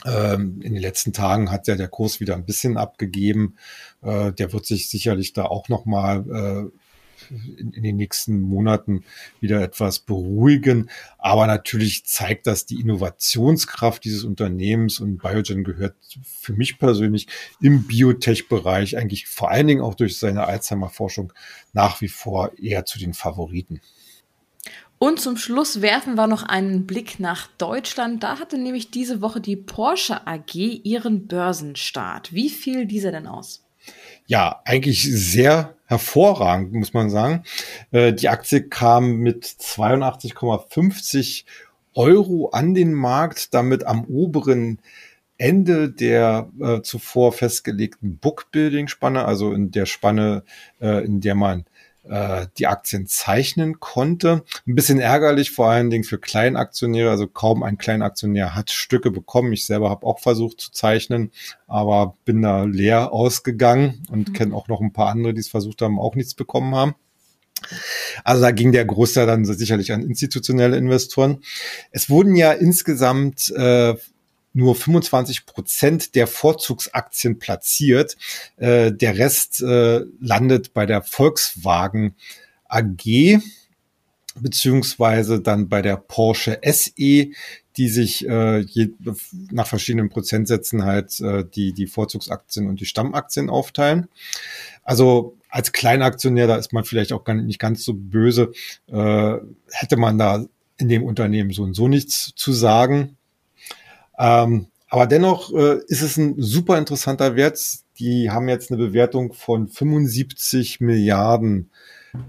Ähm, 0.05 0.62
in 0.62 0.73
den 0.73 0.81
letzten 0.81 1.13
Tagen 1.13 1.51
hat 1.51 1.67
ja 1.67 1.75
der 1.75 1.89
Kurs 1.89 2.19
wieder 2.19 2.35
ein 2.35 2.45
bisschen 2.45 2.77
abgegeben. 2.77 3.55
Äh, 4.01 4.31
der 4.31 4.53
wird 4.53 4.65
sich 4.65 4.89
sicherlich 4.89 5.33
da 5.33 5.45
auch 5.45 5.69
noch 5.69 5.85
mal 5.85 6.71
äh, 6.71 6.79
in, 7.29 7.73
in 7.73 7.84
den 7.84 7.95
nächsten 7.95 8.41
Monaten 8.41 9.03
wieder 9.39 9.62
etwas 9.62 9.99
beruhigen. 9.99 10.89
Aber 11.17 11.47
natürlich 11.47 12.05
zeigt 12.05 12.47
das 12.47 12.65
die 12.65 12.79
Innovationskraft 12.79 14.03
dieses 14.03 14.23
Unternehmens 14.23 14.99
und 14.99 15.17
Biogen 15.17 15.63
gehört 15.63 15.95
für 16.23 16.53
mich 16.53 16.79
persönlich 16.79 17.27
im 17.62 17.84
Biotech-Bereich 17.88 18.97
eigentlich 18.97 19.27
vor 19.27 19.51
allen 19.51 19.67
Dingen 19.67 19.82
auch 19.82 19.95
durch 19.95 20.17
seine 20.17 20.45
Alzheimer-Forschung 20.45 21.34
nach 21.73 22.01
wie 22.01 22.08
vor 22.08 22.51
eher 22.58 22.86
zu 22.86 22.99
den 22.99 23.13
Favoriten. 23.13 23.82
Und 24.99 25.21
zum 25.21 25.38
Schluss 25.38 25.82
werfen 25.82 26.15
wir 26.15 26.27
noch 26.27 26.43
einen 26.43 26.86
Blick 26.86 27.21
nach 27.21 27.47
Deutschland. 27.58 28.21
Da 28.21 28.38
hatte 28.38 28.58
nämlich 28.58 28.91
diese 28.91 29.21
Woche 29.21 29.39
die 29.39 29.55
Porsche 29.55 30.27
AG 30.27 30.55
ihren 30.55 31.25
Börsenstart. 31.25 32.34
Wie 32.34 32.49
fiel 32.49 32.86
dieser 32.86 33.13
denn 33.13 33.25
aus? 33.25 33.63
Ja, 34.27 34.62
eigentlich 34.65 35.03
sehr 35.03 35.75
hervorragend, 35.89 36.71
muss 36.71 36.93
man 36.93 37.10
sagen. 37.10 37.43
Äh, 37.91 38.13
die 38.13 38.30
Aktie 38.30 38.62
kam 38.62 39.17
mit 39.17 39.43
82,50 39.43 41.45
Euro 41.95 42.49
an 42.49 42.75
den 42.75 42.93
Markt, 42.93 43.56
damit 43.56 43.88
am 43.88 44.06
oberen 44.06 44.80
Ende 45.39 45.89
der 45.89 46.52
äh, 46.62 46.82
zuvor 46.84 47.34
festgelegten 47.34 48.17
Bookbuilding-Spanne, 48.17 49.25
also 49.25 49.52
in 49.52 49.71
der 49.71 49.88
Spanne, 49.88 50.43
äh, 50.80 51.04
in 51.04 51.21
der 51.21 51.34
man 51.34 51.65
äh, 52.10 52.48
die 52.58 52.67
Aktien 52.67 53.08
zeichnen 53.08 53.80
konnte. 53.80 54.43
Ein 54.67 54.76
bisschen 54.76 55.00
ärgerlich, 55.00 55.52
vor 55.52 55.69
allen 55.69 55.89
Dingen 55.89 56.04
für 56.04 56.17
Kleinaktionäre. 56.17 57.10
Also 57.10 57.28
kaum 57.28 57.63
ein 57.63 57.78
Kleinaktionär 57.78 58.56
hat 58.56 58.72
Stücke 58.72 59.12
bekommen. 59.12 59.54
Ich 59.54 59.65
selber 59.65 59.89
habe 59.89 60.06
auch 60.06 60.19
versucht 60.19 60.60
zu 60.60 60.72
zeichnen, 60.72 61.32
aber 61.67 62.15
bin 62.26 62.41
da 62.41 62.63
leer 62.63 63.13
ausgegangen 63.13 64.04
und 64.10 64.30
mhm. 64.30 64.34
kenne 64.34 64.56
auch 64.56 64.67
noch 64.67 64.82
ein 64.82 64.93
paar 64.93 65.10
andere, 65.10 65.34
die 65.34 65.41
es 65.41 65.50
versucht 65.50 65.82
haben, 65.82 66.00
auch 66.00 66.15
nichts 66.15 66.34
bekommen 66.34 66.76
haben. 66.76 66.95
Also 68.24 68.41
da 68.41 68.52
ging 68.52 68.72
der 68.72 68.86
Großteil 68.86 69.28
dann 69.28 69.45
sicherlich 69.45 69.91
an 69.91 70.02
institutionelle 70.02 70.78
Investoren. 70.78 71.39
Es 71.91 72.10
wurden 72.10 72.36
ja 72.36 72.54
insgesamt 72.54 73.50
äh, 73.56 73.95
nur 74.53 74.75
25 74.75 75.45
Prozent 75.45 76.15
der 76.15 76.27
Vorzugsaktien 76.27 77.39
platziert. 77.39 78.17
Äh, 78.57 78.91
der 78.91 79.17
Rest 79.17 79.62
äh, 79.62 80.01
landet 80.19 80.73
bei 80.73 80.85
der 80.85 81.03
Volkswagen 81.03 82.15
AG 82.67 83.39
beziehungsweise 84.41 85.41
dann 85.41 85.69
bei 85.69 85.81
der 85.81 85.97
Porsche 85.97 86.59
SE, 86.63 87.27
die 87.77 87.88
sich 87.88 88.27
äh, 88.27 88.59
je, 88.59 88.89
nach 89.51 89.67
verschiedenen 89.67 90.09
Prozentsätzen 90.09 90.85
halt 90.85 91.19
äh, 91.21 91.45
die, 91.45 91.73
die 91.73 91.88
Vorzugsaktien 91.88 92.67
und 92.67 92.79
die 92.79 92.85
Stammaktien 92.85 93.49
aufteilen. 93.49 94.07
Also 94.83 95.38
als 95.49 95.71
Kleinaktionär, 95.71 96.47
da 96.47 96.57
ist 96.57 96.73
man 96.73 96.83
vielleicht 96.83 97.12
auch 97.12 97.23
gar 97.23 97.33
nicht 97.33 97.59
ganz 97.59 97.83
so 97.83 97.93
böse, 97.93 98.51
äh, 98.88 99.38
hätte 99.71 99.97
man 99.97 100.17
da 100.17 100.45
in 100.77 100.89
dem 100.89 101.03
Unternehmen 101.03 101.51
so 101.51 101.63
und 101.63 101.73
so 101.73 101.88
nichts 101.88 102.33
zu 102.35 102.53
sagen. 102.53 103.17
Ähm, 104.19 104.67
aber 104.89 105.08
dennoch 105.08 105.53
äh, 105.53 105.79
ist 105.88 106.01
es 106.01 106.17
ein 106.17 106.36
super 106.38 106.77
interessanter 106.77 107.36
Wert. 107.36 107.60
Die 107.99 108.32
haben 108.32 108.49
jetzt 108.49 108.71
eine 108.71 108.77
Bewertung 108.77 109.34
von 109.34 109.67
75 109.67 110.79
Milliarden 110.82 111.69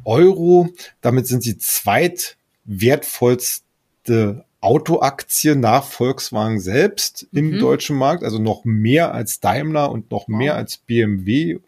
Euro. 0.04 0.68
Damit 1.00 1.26
sind 1.26 1.42
sie 1.42 1.56
zweitwertvollste 1.58 4.44
Autoaktie 4.60 5.54
nach 5.54 5.84
Volkswagen 5.84 6.60
selbst 6.60 7.26
im 7.32 7.52
mhm. 7.52 7.60
deutschen 7.60 7.96
Markt, 7.96 8.24
also 8.24 8.38
noch 8.38 8.64
mehr 8.64 9.14
als 9.14 9.40
Daimler 9.40 9.90
und 9.90 10.10
noch 10.10 10.28
mehr 10.28 10.54
als 10.54 10.76
BMW. 10.76 11.60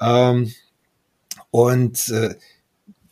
Ähm, 0.00 0.54
und 1.50 2.08
äh, 2.08 2.36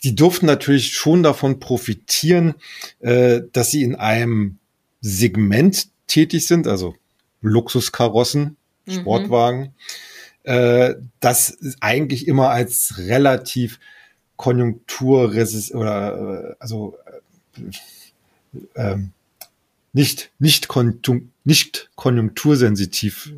die 0.02 0.14
durften 0.14 0.46
natürlich 0.46 0.92
schon 0.92 1.22
davon 1.22 1.60
profitieren, 1.60 2.54
äh, 3.00 3.42
dass 3.52 3.70
sie 3.70 3.82
in 3.82 3.94
einem 3.94 4.56
Segment 5.02 5.88
tätig 6.08 6.46
sind, 6.46 6.66
also 6.66 6.96
Luxuskarossen, 7.40 8.56
mhm. 8.86 8.92
Sportwagen, 8.92 9.74
äh, 10.42 10.94
das 11.20 11.58
eigentlich 11.80 12.26
immer 12.26 12.50
als 12.50 12.94
relativ 12.98 13.78
konjunkturresist 14.36 15.74
oder 15.74 16.50
äh, 16.50 16.54
also 16.58 16.96
äh, 18.74 18.92
äh, 18.92 18.98
nicht 19.92 20.30
nicht, 20.38 20.68
konjunk 20.68 21.28
nicht 21.44 21.90
konjunktursensitiv 21.96 23.32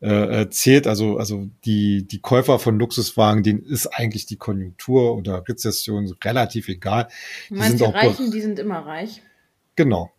äh, 0.00 0.48
zählt. 0.48 0.86
Also 0.86 1.18
also 1.18 1.48
die 1.64 2.02
die 2.02 2.20
Käufer 2.20 2.58
von 2.58 2.78
Luxuswagen, 2.78 3.42
denen 3.42 3.64
ist 3.64 3.86
eigentlich 3.86 4.26
die 4.26 4.36
Konjunktur 4.36 5.16
oder 5.16 5.44
Rezession 5.48 6.14
relativ 6.22 6.68
egal. 6.68 7.08
Du 7.48 7.54
meinst, 7.54 7.74
die, 7.74 7.78
sind 7.78 7.94
die 7.94 7.98
Reichen, 7.98 8.30
die 8.30 8.40
sind 8.40 8.58
immer 8.58 8.80
reich. 8.80 9.22
Genau. 9.76 10.10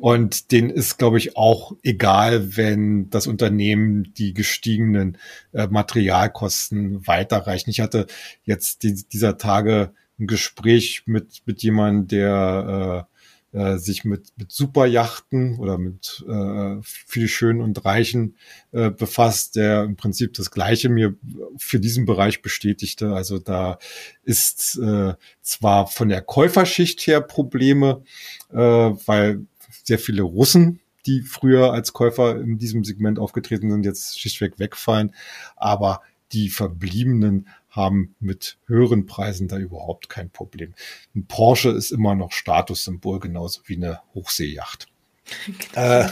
Und 0.00 0.52
denen 0.52 0.70
ist, 0.70 0.98
glaube 0.98 1.18
ich, 1.18 1.36
auch 1.36 1.72
egal, 1.82 2.56
wenn 2.56 3.10
das 3.10 3.26
Unternehmen 3.26 4.12
die 4.14 4.34
gestiegenen 4.34 5.18
äh, 5.52 5.66
Materialkosten 5.68 7.06
weiterreichen. 7.06 7.70
Ich 7.70 7.80
hatte 7.80 8.06
jetzt 8.44 8.82
die, 8.82 8.94
dieser 8.94 9.38
Tage 9.38 9.92
ein 10.18 10.26
Gespräch 10.26 11.04
mit, 11.06 11.42
mit 11.46 11.62
jemandem, 11.62 12.08
der 12.08 13.06
äh, 13.06 13.10
äh, 13.52 13.78
sich 13.78 14.04
mit, 14.04 14.32
mit 14.36 14.52
Superjachten 14.52 15.58
oder 15.58 15.76
mit 15.76 16.24
äh, 16.28 16.76
viel 16.82 17.26
Schönen 17.26 17.60
und 17.60 17.84
Reichen 17.84 18.36
äh, 18.70 18.90
befasst, 18.90 19.56
der 19.56 19.82
im 19.82 19.96
Prinzip 19.96 20.34
das 20.34 20.52
Gleiche 20.52 20.88
mir 20.88 21.16
für 21.56 21.80
diesen 21.80 22.06
Bereich 22.06 22.42
bestätigte. 22.42 23.12
Also 23.12 23.38
da 23.38 23.78
ist 24.22 24.78
äh, 24.78 25.14
zwar 25.42 25.88
von 25.88 26.08
der 26.08 26.22
Käuferschicht 26.22 27.04
her 27.08 27.20
Probleme, 27.20 28.04
äh, 28.52 28.56
weil 28.56 29.46
sehr 29.84 29.98
viele 29.98 30.22
Russen, 30.22 30.80
die 31.06 31.22
früher 31.22 31.72
als 31.72 31.92
Käufer 31.92 32.40
in 32.40 32.58
diesem 32.58 32.84
Segment 32.84 33.18
aufgetreten 33.18 33.70
sind, 33.70 33.84
jetzt 33.84 34.20
schlichtweg 34.20 34.58
wegfallen. 34.58 35.14
Aber 35.56 36.02
die 36.32 36.48
Verbliebenen 36.48 37.48
haben 37.70 38.14
mit 38.20 38.58
höheren 38.66 39.06
Preisen 39.06 39.48
da 39.48 39.56
überhaupt 39.56 40.08
kein 40.08 40.30
Problem. 40.30 40.74
Ein 41.14 41.26
Porsche 41.26 41.70
ist 41.70 41.92
immer 41.92 42.14
noch 42.14 42.32
Statussymbol, 42.32 43.20
genauso 43.20 43.62
wie 43.66 43.76
eine 43.76 44.00
Hochseejacht. 44.14 44.88
äh, 45.74 46.08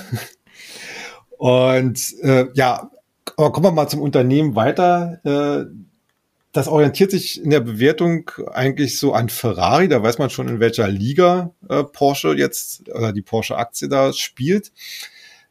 und 1.36 2.14
äh, 2.22 2.46
ja, 2.54 2.90
aber 3.36 3.52
kommen 3.52 3.66
wir 3.66 3.72
mal 3.72 3.88
zum 3.88 4.00
Unternehmen 4.00 4.54
weiter. 4.54 5.20
Äh, 5.24 5.70
das 6.58 6.66
orientiert 6.66 7.12
sich 7.12 7.40
in 7.40 7.50
der 7.50 7.60
Bewertung 7.60 8.32
eigentlich 8.52 8.98
so 8.98 9.12
an 9.12 9.28
Ferrari. 9.28 9.86
Da 9.86 10.02
weiß 10.02 10.18
man 10.18 10.28
schon, 10.28 10.48
in 10.48 10.58
welcher 10.58 10.88
Liga 10.88 11.52
äh, 11.68 11.84
Porsche 11.84 12.34
jetzt 12.34 12.88
oder 12.88 13.12
die 13.12 13.22
Porsche-Aktie 13.22 13.88
da 13.88 14.12
spielt. 14.12 14.72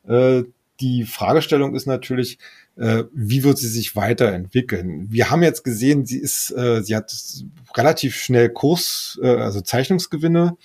Äh, 0.06 0.44
die 0.82 1.06
Fragestellung 1.06 1.76
ist 1.76 1.86
natürlich, 1.86 2.40
äh, 2.76 3.06
wie 3.14 3.46
wird 3.46 3.58
sie 3.58 3.70
sich 3.70 3.96
weiterentwickeln? 3.96 5.08
Wir 5.10 5.30
haben 5.32 5.44
jetzt 5.44 5.64
gesehen, 5.64 6.06
sie 6.06 6.20
ist, 6.20 6.52
äh, 6.52 6.84
sie 6.84 6.94
hat 6.94 7.10
relativ 7.78 8.18
schnell 8.18 8.50
Kurs, 8.50 9.18
äh, 9.24 9.30
also 9.30 9.62
Zeichnungsgewinne 9.62 10.58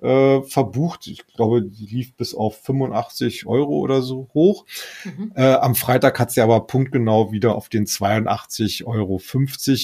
äh, 0.00 0.42
verbucht. 0.42 1.06
Ich 1.06 1.26
glaube, 1.26 1.62
die 1.62 1.86
lief 1.86 2.14
bis 2.14 2.34
auf 2.34 2.62
85 2.62 3.46
Euro 3.46 3.78
oder 3.78 4.02
so 4.02 4.28
hoch. 4.32 4.64
Mhm. 5.04 5.32
Äh, 5.34 5.54
am 5.54 5.74
Freitag 5.74 6.18
hat 6.18 6.30
sie 6.30 6.40
aber 6.40 6.66
punktgenau 6.66 7.32
wieder 7.32 7.54
auf 7.54 7.68
den 7.68 7.86
82,50 7.86 8.86
Euro 8.86 9.20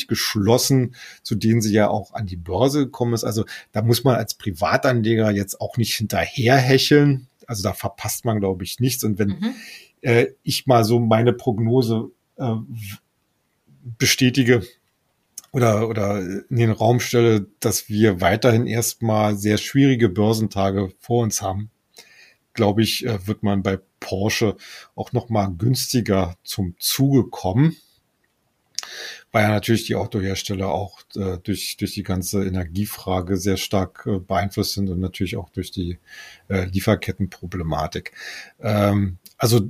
geschlossen, 0.08 0.94
zu 1.22 1.34
denen 1.34 1.60
sie 1.60 1.74
ja 1.74 1.88
auch 1.88 2.14
an 2.14 2.26
die 2.26 2.36
Börse 2.36 2.86
gekommen 2.86 3.14
ist. 3.14 3.24
Also 3.24 3.44
da 3.72 3.82
muss 3.82 4.04
man 4.04 4.16
als 4.16 4.34
Privatanleger 4.34 5.30
jetzt 5.32 5.60
auch 5.60 5.76
nicht 5.76 5.94
hinterherhecheln. 5.94 7.28
Also 7.46 7.62
da 7.62 7.72
verpasst 7.72 8.24
man, 8.24 8.40
glaube 8.40 8.64
ich, 8.64 8.80
nichts. 8.80 9.04
Und 9.04 9.18
wenn 9.18 9.28
mhm. 9.28 9.54
äh, 10.00 10.26
ich 10.42 10.66
mal 10.66 10.84
so 10.84 10.98
meine 10.98 11.32
Prognose 11.32 12.10
äh, 12.36 12.54
bestätige, 13.98 14.62
oder, 15.56 15.88
oder 15.88 16.18
in 16.20 16.56
den 16.56 16.70
Raum 16.70 17.00
stelle, 17.00 17.46
dass 17.60 17.88
wir 17.88 18.20
weiterhin 18.20 18.66
erstmal 18.66 19.38
sehr 19.38 19.56
schwierige 19.56 20.10
Börsentage 20.10 20.92
vor 21.00 21.22
uns 21.22 21.40
haben, 21.40 21.70
glaube 22.52 22.82
ich, 22.82 23.06
äh, 23.06 23.26
wird 23.26 23.42
man 23.42 23.62
bei 23.62 23.78
Porsche 23.98 24.58
auch 24.94 25.12
noch 25.12 25.30
mal 25.30 25.46
günstiger 25.46 26.36
zum 26.44 26.74
Zuge 26.78 27.30
kommen, 27.30 27.74
weil 29.32 29.44
ja 29.44 29.48
natürlich 29.48 29.86
die 29.86 29.94
Autohersteller 29.94 30.68
auch 30.68 31.00
äh, 31.14 31.38
durch, 31.42 31.78
durch 31.78 31.94
die 31.94 32.02
ganze 32.02 32.44
Energiefrage 32.44 33.38
sehr 33.38 33.56
stark 33.56 34.04
äh, 34.06 34.18
beeinflusst 34.18 34.74
sind 34.74 34.90
und 34.90 35.00
natürlich 35.00 35.38
auch 35.38 35.48
durch 35.48 35.70
die 35.70 35.98
Lieferkettenproblematik. 36.50 38.12
Ähm, 38.60 39.16
also 39.38 39.62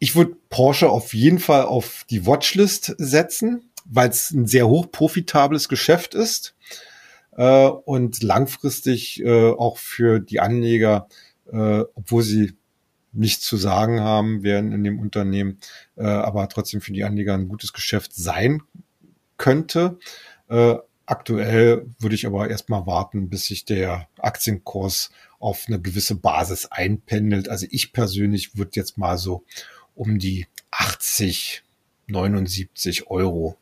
ich 0.00 0.16
würde 0.16 0.36
Porsche 0.50 0.90
auf 0.90 1.14
jeden 1.14 1.38
Fall 1.38 1.66
auf 1.66 2.04
die 2.10 2.26
Watchlist 2.26 2.96
setzen, 2.98 3.68
weil 3.88 4.10
es 4.10 4.30
ein 4.30 4.46
sehr 4.46 4.68
hoch 4.68 4.90
profitables 4.90 5.68
Geschäft 5.68 6.14
ist 6.14 6.54
äh, 7.36 7.66
und 7.66 8.22
langfristig 8.22 9.22
äh, 9.22 9.50
auch 9.50 9.78
für 9.78 10.20
die 10.20 10.40
Anleger, 10.40 11.08
äh, 11.50 11.84
obwohl 11.94 12.22
sie 12.22 12.54
nichts 13.12 13.44
zu 13.46 13.56
sagen 13.56 14.00
haben 14.00 14.42
werden 14.42 14.72
in 14.72 14.84
dem 14.84 15.00
Unternehmen, 15.00 15.58
äh, 15.96 16.04
aber 16.04 16.48
trotzdem 16.48 16.80
für 16.80 16.92
die 16.92 17.04
Anleger 17.04 17.34
ein 17.34 17.48
gutes 17.48 17.72
Geschäft 17.72 18.14
sein 18.14 18.62
könnte. 19.38 19.98
Äh, 20.48 20.76
aktuell 21.06 21.86
würde 21.98 22.14
ich 22.14 22.26
aber 22.26 22.50
erstmal 22.50 22.86
warten, 22.86 23.30
bis 23.30 23.46
sich 23.46 23.64
der 23.64 24.08
Aktienkurs 24.18 25.10
auf 25.38 25.64
eine 25.68 25.80
gewisse 25.80 26.16
Basis 26.16 26.66
einpendelt. 26.66 27.48
Also 27.48 27.66
ich 27.70 27.92
persönlich 27.92 28.56
würde 28.56 28.72
jetzt 28.74 28.98
mal 28.98 29.16
so 29.16 29.44
um 29.94 30.18
die 30.18 30.46
80, 30.70 31.62
79 32.08 33.08
Euro 33.08 33.56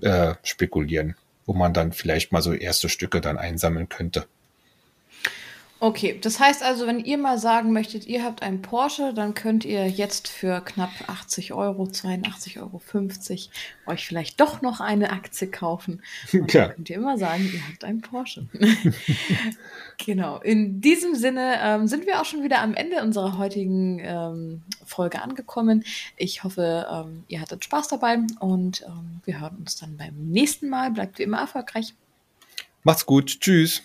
äh, 0.00 0.34
spekulieren, 0.42 1.16
wo 1.46 1.54
man 1.54 1.74
dann 1.74 1.92
vielleicht 1.92 2.32
mal 2.32 2.42
so 2.42 2.52
erste 2.52 2.88
Stücke 2.88 3.20
dann 3.20 3.38
einsammeln 3.38 3.88
könnte. 3.88 4.26
Okay, 5.82 6.16
das 6.20 6.38
heißt 6.38 6.62
also, 6.62 6.86
wenn 6.86 7.00
ihr 7.00 7.18
mal 7.18 7.38
sagen 7.38 7.72
möchtet, 7.72 8.06
ihr 8.06 8.22
habt 8.22 8.40
einen 8.40 8.62
Porsche, 8.62 9.12
dann 9.12 9.34
könnt 9.34 9.64
ihr 9.64 9.88
jetzt 9.88 10.28
für 10.28 10.60
knapp 10.60 10.92
80 11.08 11.54
Euro, 11.54 11.86
82,50 11.86 12.60
Euro 12.60 12.80
euch 13.86 14.06
vielleicht 14.06 14.40
doch 14.40 14.62
noch 14.62 14.78
eine 14.78 15.10
Aktie 15.10 15.48
kaufen. 15.48 16.00
Und 16.32 16.52
ja. 16.52 16.68
dann 16.68 16.76
könnt 16.76 16.90
ihr 16.90 16.94
immer 16.94 17.18
sagen, 17.18 17.50
ihr 17.52 17.66
habt 17.66 17.82
einen 17.82 18.00
Porsche. 18.00 18.46
genau, 20.06 20.38
in 20.38 20.80
diesem 20.80 21.16
Sinne 21.16 21.58
ähm, 21.60 21.88
sind 21.88 22.06
wir 22.06 22.20
auch 22.20 22.26
schon 22.26 22.44
wieder 22.44 22.62
am 22.62 22.74
Ende 22.74 23.02
unserer 23.02 23.36
heutigen 23.36 23.98
ähm, 24.04 24.62
Folge 24.84 25.20
angekommen. 25.20 25.82
Ich 26.16 26.44
hoffe, 26.44 26.86
ähm, 26.92 27.24
ihr 27.26 27.40
hattet 27.40 27.64
Spaß 27.64 27.88
dabei 27.88 28.18
und 28.38 28.82
ähm, 28.82 29.20
wir 29.24 29.40
hören 29.40 29.56
uns 29.56 29.74
dann 29.80 29.96
beim 29.96 30.14
nächsten 30.30 30.68
Mal. 30.68 30.92
Bleibt 30.92 31.18
wie 31.18 31.24
immer 31.24 31.38
erfolgreich. 31.38 31.92
Macht's 32.84 33.04
gut. 33.04 33.40
Tschüss. 33.40 33.82